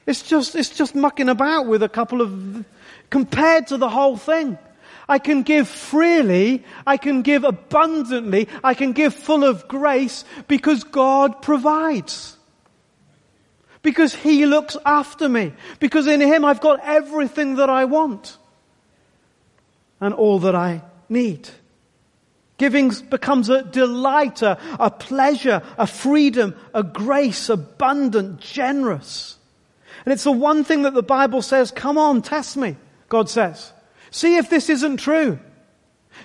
It's 0.06 0.22
just, 0.22 0.56
it's 0.56 0.70
just 0.70 0.94
mucking 0.94 1.28
about 1.28 1.66
with 1.66 1.82
a 1.82 1.90
couple 1.90 2.22
of, 2.22 2.64
compared 3.10 3.66
to 3.66 3.76
the 3.76 3.90
whole 3.90 4.16
thing. 4.16 4.56
I 5.10 5.18
can 5.18 5.42
give 5.42 5.66
freely. 5.66 6.64
I 6.86 6.96
can 6.96 7.22
give 7.22 7.42
abundantly. 7.42 8.46
I 8.62 8.74
can 8.74 8.92
give 8.92 9.12
full 9.12 9.42
of 9.42 9.66
grace 9.66 10.24
because 10.46 10.84
God 10.84 11.42
provides. 11.42 12.36
Because 13.82 14.14
He 14.14 14.46
looks 14.46 14.76
after 14.86 15.28
me. 15.28 15.52
Because 15.80 16.06
in 16.06 16.20
Him 16.20 16.44
I've 16.44 16.60
got 16.60 16.78
everything 16.84 17.56
that 17.56 17.68
I 17.68 17.86
want. 17.86 18.38
And 20.00 20.14
all 20.14 20.38
that 20.38 20.54
I 20.54 20.82
need. 21.08 21.48
Giving 22.56 22.90
becomes 23.10 23.48
a 23.48 23.64
delight, 23.64 24.42
a, 24.42 24.60
a 24.78 24.92
pleasure, 24.92 25.60
a 25.76 25.88
freedom, 25.88 26.54
a 26.72 26.84
grace, 26.84 27.48
abundant, 27.48 28.38
generous. 28.38 29.38
And 30.04 30.12
it's 30.12 30.24
the 30.24 30.30
one 30.30 30.62
thing 30.62 30.82
that 30.82 30.94
the 30.94 31.02
Bible 31.02 31.42
says, 31.42 31.72
come 31.72 31.98
on, 31.98 32.22
test 32.22 32.56
me, 32.56 32.76
God 33.08 33.28
says. 33.28 33.72
See 34.10 34.36
if 34.36 34.50
this 34.50 34.68
isn't 34.68 34.98
true. 34.98 35.38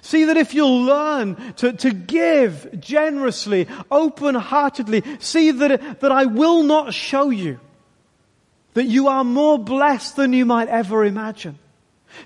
See 0.02 0.26
that 0.26 0.38
if 0.38 0.54
you'll 0.54 0.84
learn 0.84 1.36
to, 1.58 1.74
to 1.74 1.92
give 1.92 2.80
generously, 2.80 3.68
open-heartedly, 3.92 5.04
see 5.20 5.52
that, 5.52 6.00
that 6.00 6.12
I 6.12 6.26
will 6.26 6.64
not 6.64 6.94
show 6.94 7.30
you 7.30 7.60
that 8.74 8.86
you 8.86 9.08
are 9.08 9.24
more 9.24 9.58
blessed 9.58 10.18
than 10.18 10.34
you 10.34 10.46
might 10.46 10.68
ever 10.68 11.06
imagine. 11.06 11.58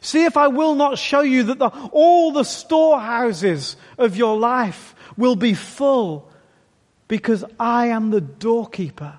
See 0.02 0.26
if 0.26 0.36
I 0.36 0.48
will 0.48 0.76
not 0.76 0.98
show 0.98 1.22
you 1.22 1.44
that 1.44 1.60
the, 1.60 1.70
all 1.92 2.32
the 2.32 2.44
storehouses 2.44 3.76
of 3.98 4.18
your 4.18 4.38
life 4.38 4.96
will 5.16 5.36
be 5.36 5.54
full 5.54 6.30
because 7.08 7.44
I 7.60 7.88
am 7.88 8.12
the 8.12 8.22
doorkeeper 8.22 9.18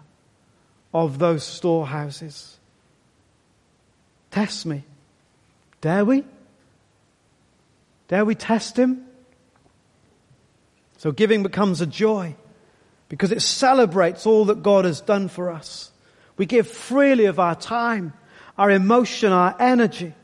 of 0.93 1.19
those 1.19 1.45
storehouses. 1.45 2.59
Test 4.31 4.67
me. 4.67 4.85
Dare 5.81 6.05
we? 6.05 6.25
Dare 8.09 8.25
we 8.25 8.35
test 8.35 8.79
him? 8.79 9.07
So 10.99 11.13
giving 11.13 11.43
becomes 11.43 11.81
a 11.81 11.87
joy 11.87 12.37
because 13.09 13.33
it 13.33 13.43
celebrates 13.43 14.27
all 14.27 14.47
that 14.47 14.63
God 14.63 14.85
has 14.85 15.01
done 15.01 15.29
for 15.29 15.51
us. 15.51 15.91
We 16.37 16.47
give 16.47 16.69
freely 16.69 17.27
of 17.27 17.39
our 17.39 17.55
time, 17.55 18.13
our 18.59 18.71
emotion, 18.71 19.33
our 19.33 19.55
energy. 19.59 20.15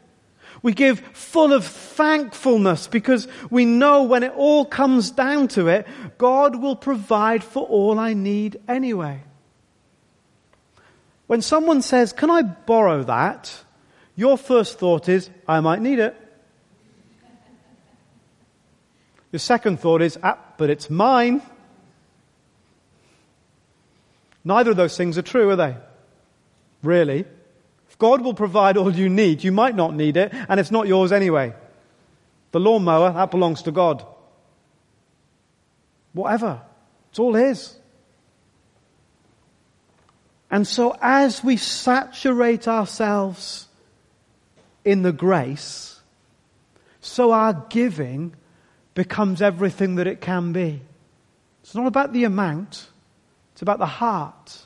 We 0.62 0.72
give 0.72 1.00
full 1.12 1.52
of 1.52 1.64
thankfulness 1.64 2.88
because 2.88 3.28
we 3.50 3.64
know 3.64 4.04
when 4.04 4.22
it 4.22 4.32
all 4.34 4.64
comes 4.64 5.10
down 5.10 5.48
to 5.48 5.68
it, 5.68 5.86
God 6.18 6.56
will 6.56 6.76
provide 6.76 7.44
for 7.44 7.64
all 7.66 7.98
I 7.98 8.14
need 8.14 8.60
anyway. 8.66 9.22
When 11.26 11.42
someone 11.42 11.82
says, 11.82 12.12
Can 12.12 12.30
I 12.30 12.42
borrow 12.42 13.02
that? 13.04 13.52
Your 14.16 14.38
first 14.38 14.78
thought 14.78 15.08
is, 15.10 15.30
I 15.46 15.60
might 15.60 15.82
need 15.82 15.98
it. 15.98 16.16
Your 19.30 19.40
second 19.40 19.78
thought 19.78 20.00
is, 20.00 20.18
ah, 20.22 20.38
but 20.56 20.70
it's 20.70 20.88
mine. 20.88 21.42
Neither 24.42 24.70
of 24.70 24.78
those 24.78 24.96
things 24.96 25.18
are 25.18 25.22
true, 25.22 25.50
are 25.50 25.56
they? 25.56 25.76
Really? 26.82 27.26
If 27.90 27.98
God 27.98 28.22
will 28.22 28.32
provide 28.32 28.78
all 28.78 28.94
you 28.94 29.10
need, 29.10 29.44
you 29.44 29.52
might 29.52 29.76
not 29.76 29.94
need 29.94 30.16
it, 30.16 30.32
and 30.48 30.58
it's 30.58 30.70
not 30.70 30.86
yours 30.86 31.12
anyway. 31.12 31.52
The 32.52 32.60
lawnmower, 32.60 33.12
that 33.12 33.30
belongs 33.30 33.62
to 33.62 33.72
God. 33.72 34.06
Whatever. 36.14 36.62
It's 37.10 37.18
all 37.18 37.34
His. 37.34 37.76
And 40.50 40.66
so 40.66 40.96
as 41.02 41.44
we 41.44 41.58
saturate 41.58 42.66
ourselves 42.68 43.65
in 44.86 45.02
the 45.02 45.12
grace, 45.12 46.00
so 47.00 47.32
our 47.32 47.52
giving 47.68 48.34
becomes 48.94 49.42
everything 49.42 49.96
that 49.96 50.06
it 50.06 50.20
can 50.20 50.52
be. 50.52 50.80
It's 51.62 51.74
not 51.74 51.86
about 51.86 52.12
the 52.12 52.24
amount, 52.24 52.88
it's 53.52 53.62
about 53.62 53.78
the 53.78 53.86
heart. 53.86 54.62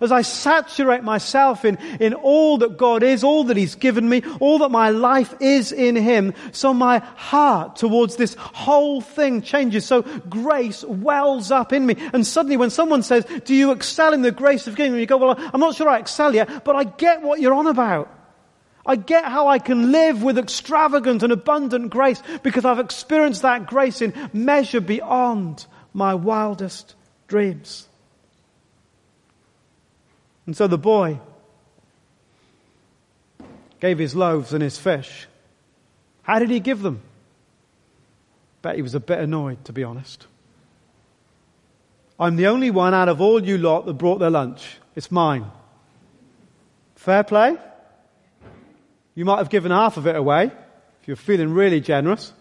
As 0.00 0.12
I 0.12 0.22
saturate 0.22 1.02
myself 1.02 1.64
in, 1.64 1.76
in 2.00 2.14
all 2.14 2.58
that 2.58 2.78
God 2.78 3.02
is, 3.02 3.24
all 3.24 3.44
that 3.44 3.56
He's 3.56 3.74
given 3.74 4.08
me, 4.08 4.22
all 4.40 4.58
that 4.58 4.70
my 4.70 4.90
life 4.90 5.34
is 5.40 5.70
in 5.70 5.96
Him, 5.96 6.32
so 6.52 6.72
my 6.72 6.98
heart 6.98 7.76
towards 7.76 8.16
this 8.16 8.34
whole 8.34 9.00
thing 9.00 9.42
changes. 9.42 9.84
So 9.84 10.02
grace 10.02 10.82
wells 10.84 11.50
up 11.50 11.74
in 11.74 11.84
me. 11.84 11.96
And 12.14 12.26
suddenly 12.26 12.56
when 12.56 12.70
someone 12.70 13.02
says, 13.02 13.26
do 13.44 13.54
you 13.54 13.72
excel 13.72 14.14
in 14.14 14.22
the 14.22 14.32
grace 14.32 14.66
of 14.66 14.76
giving? 14.76 14.98
You 14.98 15.04
go, 15.06 15.18
well, 15.18 15.36
I'm 15.38 15.60
not 15.60 15.74
sure 15.74 15.88
I 15.88 15.98
excel 15.98 16.34
yet, 16.34 16.64
but 16.64 16.74
I 16.74 16.84
get 16.84 17.20
what 17.22 17.40
you're 17.40 17.54
on 17.54 17.66
about. 17.66 18.21
I 18.84 18.96
get 18.96 19.24
how 19.24 19.48
I 19.48 19.58
can 19.58 19.92
live 19.92 20.22
with 20.22 20.38
extravagant 20.38 21.22
and 21.22 21.32
abundant 21.32 21.90
grace 21.90 22.20
because 22.42 22.64
I've 22.64 22.80
experienced 22.80 23.42
that 23.42 23.66
grace 23.66 24.02
in 24.02 24.12
measure 24.32 24.80
beyond 24.80 25.66
my 25.94 26.14
wildest 26.14 26.94
dreams. 27.28 27.86
And 30.46 30.56
so 30.56 30.66
the 30.66 30.78
boy 30.78 31.20
gave 33.80 33.98
his 33.98 34.14
loaves 34.14 34.52
and 34.52 34.62
his 34.62 34.78
fish. 34.78 35.28
How 36.22 36.38
did 36.38 36.50
he 36.50 36.60
give 36.60 36.82
them? 36.82 37.02
Bet 38.62 38.76
he 38.76 38.82
was 38.82 38.94
a 38.94 39.00
bit 39.00 39.18
annoyed, 39.18 39.64
to 39.64 39.72
be 39.72 39.84
honest. 39.84 40.26
I'm 42.18 42.36
the 42.36 42.46
only 42.46 42.70
one 42.70 42.94
out 42.94 43.08
of 43.08 43.20
all 43.20 43.44
you 43.44 43.58
lot 43.58 43.86
that 43.86 43.94
brought 43.94 44.18
their 44.18 44.30
lunch. 44.30 44.78
It's 44.94 45.10
mine. 45.10 45.50
Fair 46.94 47.24
play? 47.24 47.56
You 49.14 49.24
might 49.24 49.38
have 49.38 49.50
given 49.50 49.70
half 49.70 49.96
of 49.96 50.06
it 50.06 50.16
away 50.16 50.44
if 51.00 51.08
you're 51.08 51.16
feeling 51.16 51.52
really 51.52 51.80
generous. 51.80 52.32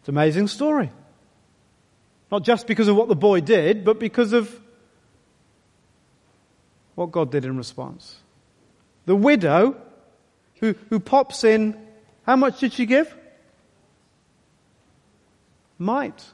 It's 0.00 0.08
an 0.08 0.14
amazing 0.14 0.48
story. 0.48 0.90
Not 2.30 2.42
just 2.42 2.66
because 2.66 2.88
of 2.88 2.96
what 2.96 3.08
the 3.08 3.16
boy 3.16 3.40
did, 3.40 3.84
but 3.84 4.00
because 4.00 4.32
of 4.32 4.60
what 6.94 7.12
God 7.12 7.30
did 7.30 7.44
in 7.44 7.56
response. 7.56 8.16
The 9.06 9.16
widow 9.16 9.76
who, 10.60 10.74
who 10.90 11.00
pops 11.00 11.44
in, 11.44 11.80
how 12.24 12.36
much 12.36 12.60
did 12.60 12.72
she 12.72 12.86
give? 12.86 13.14
Mite. 15.78 16.24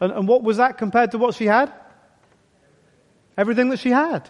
And, 0.00 0.12
and 0.12 0.28
what 0.28 0.42
was 0.42 0.58
that 0.58 0.78
compared 0.78 1.12
to 1.12 1.18
what 1.18 1.34
she 1.34 1.46
had? 1.46 1.72
Everything 3.36 3.70
that 3.70 3.78
she 3.78 3.90
had. 3.90 4.28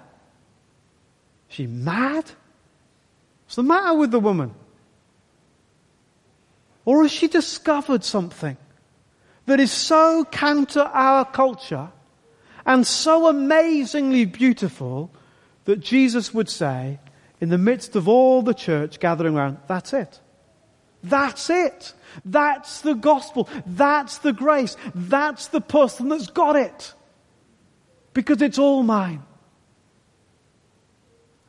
She 1.49 1.67
mad? 1.67 2.31
What's 3.53 3.57
the 3.59 3.65
matter 3.65 3.93
with 3.93 4.11
the 4.11 4.19
woman? 4.19 4.55
Or 6.87 7.03
has 7.03 7.13
she 7.13 7.29
discovered 7.29 8.03
something 8.03 8.57
that 9.45 9.61
is 9.61 9.71
so 9.71 10.25
counter 10.25 10.81
our 10.81 11.27
culture 11.27 11.91
and 12.65 12.87
so 12.87 13.29
amazingly 13.29 14.25
beautiful 14.25 15.11
that 15.67 15.81
Jesus 15.81 16.33
would 16.33 16.49
say, 16.49 16.99
in 17.43 17.51
the 17.51 17.59
midst 17.59 17.95
of 17.95 18.09
all 18.09 18.41
the 18.41 18.55
church 18.55 18.99
gathering 18.99 19.37
around, 19.37 19.59
that's 19.67 19.93
it. 19.93 20.19
That's 21.05 21.51
it. 21.51 21.93
That's 22.25 22.81
the 22.81 22.95
gospel. 22.95 23.51
That's 23.67 24.17
the 24.17 24.33
grace. 24.33 24.79
That's 24.95 25.49
the 25.49 25.61
person 25.61 26.09
that's 26.09 26.29
got 26.29 26.57
it. 26.57 26.95
Because 28.15 28.41
it's 28.41 28.59
all 28.59 28.83
mine. 28.83 29.23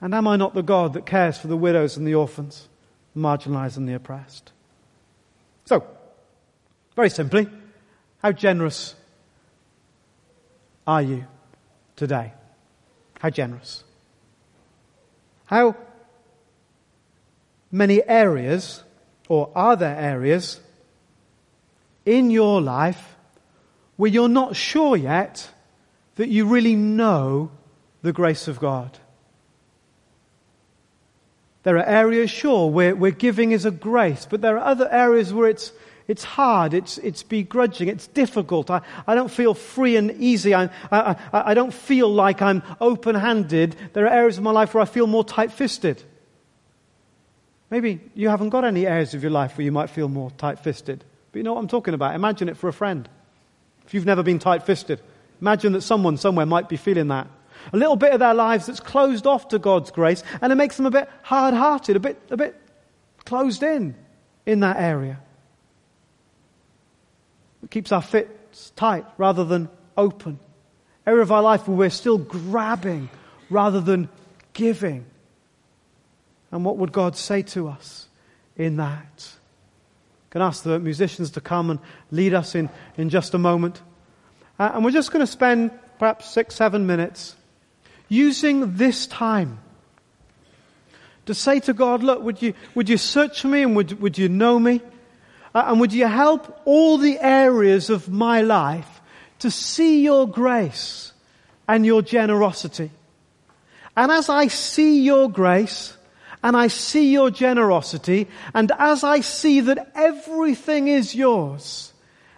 And 0.03 0.13
am 0.13 0.27
I 0.27 0.35
not 0.35 0.53
the 0.53 0.61
God 0.61 0.93
that 0.93 1.05
cares 1.05 1.37
for 1.37 1.47
the 1.47 1.55
widows 1.55 1.95
and 1.95 2.05
the 2.05 2.15
orphans, 2.15 2.67
the 3.15 3.21
marginalized 3.21 3.77
and 3.77 3.87
the 3.87 3.93
oppressed? 3.93 4.51
So, 5.63 5.87
very 6.93 7.09
simply, 7.09 7.47
how 8.21 8.33
generous 8.33 8.95
are 10.85 11.01
you 11.01 11.25
today? 11.95 12.33
How 13.21 13.29
generous? 13.29 13.85
How 15.45 15.77
many 17.71 18.03
areas, 18.05 18.83
or 19.29 19.51
are 19.55 19.77
there 19.77 19.95
areas, 19.95 20.59
in 22.05 22.29
your 22.29 22.61
life 22.61 23.15
where 23.95 24.11
you're 24.11 24.27
not 24.27 24.57
sure 24.57 24.97
yet 24.97 25.49
that 26.15 26.27
you 26.27 26.45
really 26.45 26.75
know 26.75 27.51
the 28.01 28.11
grace 28.11 28.49
of 28.49 28.59
God? 28.59 28.99
There 31.63 31.77
are 31.77 31.85
areas, 31.85 32.29
sure, 32.29 32.69
where, 32.69 32.95
where 32.95 33.11
giving 33.11 33.53
is 33.53 33.65
a 33.65 33.71
grace, 33.71 34.27
but 34.29 34.41
there 34.41 34.57
are 34.57 34.65
other 34.65 34.89
areas 34.91 35.33
where 35.33 35.49
it's, 35.49 35.71
it's 36.07 36.23
hard, 36.23 36.73
it's, 36.73 36.97
it's 36.97 37.23
begrudging, 37.23 37.87
it's 37.87 38.07
difficult. 38.07 38.69
I, 38.69 38.81
I 39.07 39.15
don't 39.15 39.31
feel 39.31 39.53
free 39.53 39.95
and 39.95 40.11
easy. 40.11 40.53
I, 40.53 40.69
I, 40.91 41.15
I 41.31 41.53
don't 41.53 41.73
feel 41.73 42.13
like 42.13 42.41
I'm 42.41 42.63
open 42.81 43.15
handed. 43.15 43.77
There 43.93 44.05
are 44.05 44.13
areas 44.13 44.37
of 44.37 44.43
my 44.43 44.51
life 44.51 44.73
where 44.73 44.81
I 44.81 44.85
feel 44.85 45.07
more 45.07 45.23
tight 45.23 45.53
fisted. 45.53 46.03
Maybe 47.69 48.01
you 48.13 48.27
haven't 48.27 48.49
got 48.49 48.65
any 48.65 48.85
areas 48.85 49.13
of 49.13 49.23
your 49.23 49.31
life 49.31 49.57
where 49.57 49.65
you 49.65 49.71
might 49.71 49.89
feel 49.89 50.09
more 50.09 50.31
tight 50.31 50.59
fisted. 50.59 51.03
But 51.31 51.37
you 51.37 51.43
know 51.43 51.53
what 51.53 51.61
I'm 51.61 51.69
talking 51.69 51.93
about? 51.93 52.13
Imagine 52.13 52.49
it 52.49 52.57
for 52.57 52.67
a 52.67 52.73
friend. 52.73 53.07
If 53.87 53.93
you've 53.93 54.05
never 54.05 54.21
been 54.21 54.37
tight 54.37 54.63
fisted, 54.63 54.99
imagine 55.39 55.73
that 55.73 55.81
someone 55.81 56.17
somewhere 56.17 56.45
might 56.45 56.67
be 56.67 56.77
feeling 56.77 57.07
that 57.07 57.27
a 57.71 57.77
little 57.77 57.95
bit 57.95 58.13
of 58.13 58.19
their 58.19 58.33
lives 58.33 58.65
that's 58.65 58.79
closed 58.79 59.25
off 59.25 59.47
to 59.49 59.59
God's 59.59 59.91
grace, 59.91 60.23
and 60.41 60.51
it 60.51 60.55
makes 60.55 60.77
them 60.77 60.85
a 60.85 60.91
bit 60.91 61.09
hard 61.21 61.53
hearted, 61.53 61.95
a 61.95 61.99
bit, 61.99 62.19
a 62.29 62.37
bit 62.37 62.59
closed 63.25 63.63
in 63.63 63.95
in 64.45 64.59
that 64.61 64.77
area. 64.77 65.19
It 67.63 67.71
keeps 67.71 67.91
our 67.91 68.01
fits 68.01 68.71
tight 68.75 69.05
rather 69.17 69.45
than 69.45 69.69
open. 69.97 70.39
Area 71.05 71.21
of 71.21 71.31
our 71.31 71.41
life 71.41 71.67
where 71.67 71.77
we're 71.77 71.89
still 71.89 72.17
grabbing 72.17 73.09
rather 73.49 73.81
than 73.81 74.09
giving. 74.53 75.05
And 76.51 76.63
what 76.63 76.77
would 76.77 76.91
God 76.91 77.15
say 77.15 77.41
to 77.43 77.67
us 77.67 78.07
in 78.57 78.77
that? 78.77 79.31
I 80.29 80.31
can 80.31 80.41
ask 80.41 80.63
the 80.63 80.79
musicians 80.79 81.31
to 81.31 81.41
come 81.41 81.69
and 81.69 81.79
lead 82.11 82.33
us 82.33 82.55
in, 82.55 82.69
in 82.97 83.09
just 83.09 83.33
a 83.33 83.37
moment. 83.37 83.81
Uh, 84.59 84.71
and 84.73 84.85
we're 84.85 84.91
just 84.91 85.11
going 85.11 85.25
to 85.25 85.31
spend 85.31 85.71
perhaps 85.99 86.29
six, 86.29 86.55
seven 86.55 86.85
minutes 86.85 87.35
using 88.09 88.75
this 88.75 89.07
time 89.07 89.59
to 91.25 91.33
say 91.33 91.59
to 91.61 91.73
God, 91.73 92.03
look, 92.03 92.21
would 92.21 92.41
you, 92.41 92.53
would 92.75 92.89
you 92.89 92.97
search 92.97 93.41
for 93.41 93.47
me 93.47 93.63
and 93.63 93.75
would, 93.75 93.99
would 94.01 94.17
you 94.17 94.29
know 94.29 94.59
me? 94.59 94.81
Uh, 95.55 95.65
and 95.67 95.79
would 95.79 95.93
you 95.93 96.07
help 96.07 96.61
all 96.65 96.97
the 96.97 97.19
areas 97.19 97.89
of 97.89 98.09
my 98.09 98.41
life 98.41 99.01
to 99.39 99.51
see 99.51 100.03
your 100.03 100.27
grace 100.27 101.13
and 101.67 101.85
your 101.85 102.01
generosity? 102.01 102.91
And 103.95 104.11
as 104.11 104.29
I 104.29 104.47
see 104.47 105.03
your 105.03 105.29
grace 105.29 105.95
and 106.43 106.57
I 106.57 106.67
see 106.67 107.11
your 107.11 107.29
generosity 107.29 108.27
and 108.53 108.71
as 108.77 109.03
I 109.03 109.21
see 109.21 109.61
that 109.61 109.91
everything 109.95 110.87
is 110.87 111.15
yours 111.15 111.93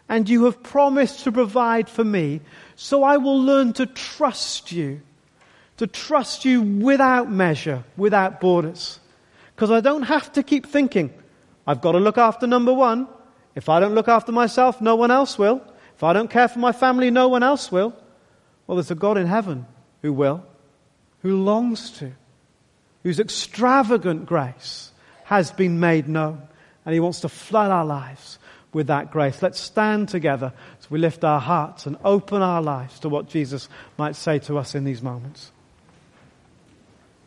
and 0.08 0.30
you 0.30 0.46
have 0.46 0.62
promised 0.62 1.24
to 1.24 1.32
provide 1.32 1.90
for 1.90 2.04
me, 2.04 2.42
so 2.76 3.04
I 3.04 3.18
will 3.18 3.42
learn 3.42 3.74
to 3.74 3.86
trust 3.86 4.72
you, 4.72 5.02
to 5.78 5.88
trust 5.88 6.46
you 6.46 6.62
without 6.62 7.30
measure, 7.30 7.84
without 7.98 8.40
borders. 8.40 9.00
Because 9.56 9.72
I 9.72 9.82
don't 9.82 10.04
have 10.04 10.32
to 10.34 10.44
keep 10.44 10.66
thinking, 10.66 11.14
I've 11.68 11.82
got 11.82 11.94
to 11.94 12.00
look 12.00 12.18
after 12.18 12.48
number 12.48 12.74
one. 12.74 13.08
If 13.56 13.70
I 13.70 13.80
don't 13.80 13.96
look 13.96 14.08
after 14.08 14.32
myself, 14.32 14.82
no 14.82 14.96
one 14.96 15.12
else 15.12 15.38
will. 15.38 15.62
If 15.96 16.04
I 16.04 16.14
don't 16.14 16.30
care 16.30 16.48
for 16.48 16.60
my 16.60 16.72
family, 16.72 17.10
no 17.10 17.28
one 17.30 17.44
else 17.44 17.72
will. 17.72 17.94
Well, 18.68 18.76
there's 18.76 18.92
a 18.92 18.96
God 18.96 19.18
in 19.18 19.28
heaven 19.28 19.66
who 20.02 20.12
will, 20.12 20.46
who 21.22 21.38
longs 21.38 21.92
to, 22.00 22.12
whose 23.04 23.20
extravagant 23.20 24.26
grace 24.26 24.92
has 25.24 25.52
been 25.52 25.80
made 25.80 26.08
known. 26.08 26.42
And 26.86 26.94
he 26.94 27.00
wants 27.00 27.22
to 27.22 27.30
flood 27.30 27.72
our 27.72 27.86
lives 27.86 28.38
with 28.74 28.88
that 28.88 29.12
grace. 29.12 29.42
Let's 29.42 29.60
stand 29.60 30.10
together 30.10 30.54
as 30.80 30.92
we 30.92 31.00
lift 31.00 31.24
our 31.24 31.40
hearts 31.40 31.86
and 31.86 31.98
open 32.04 32.42
our 32.42 32.62
lives 32.62 33.00
to 33.00 33.10
what 33.10 33.30
Jesus 33.30 33.70
might 33.98 34.16
say 34.16 34.40
to 34.40 34.58
us 34.58 34.76
in 34.76 34.84
these 34.84 35.02
moments. 35.02 35.52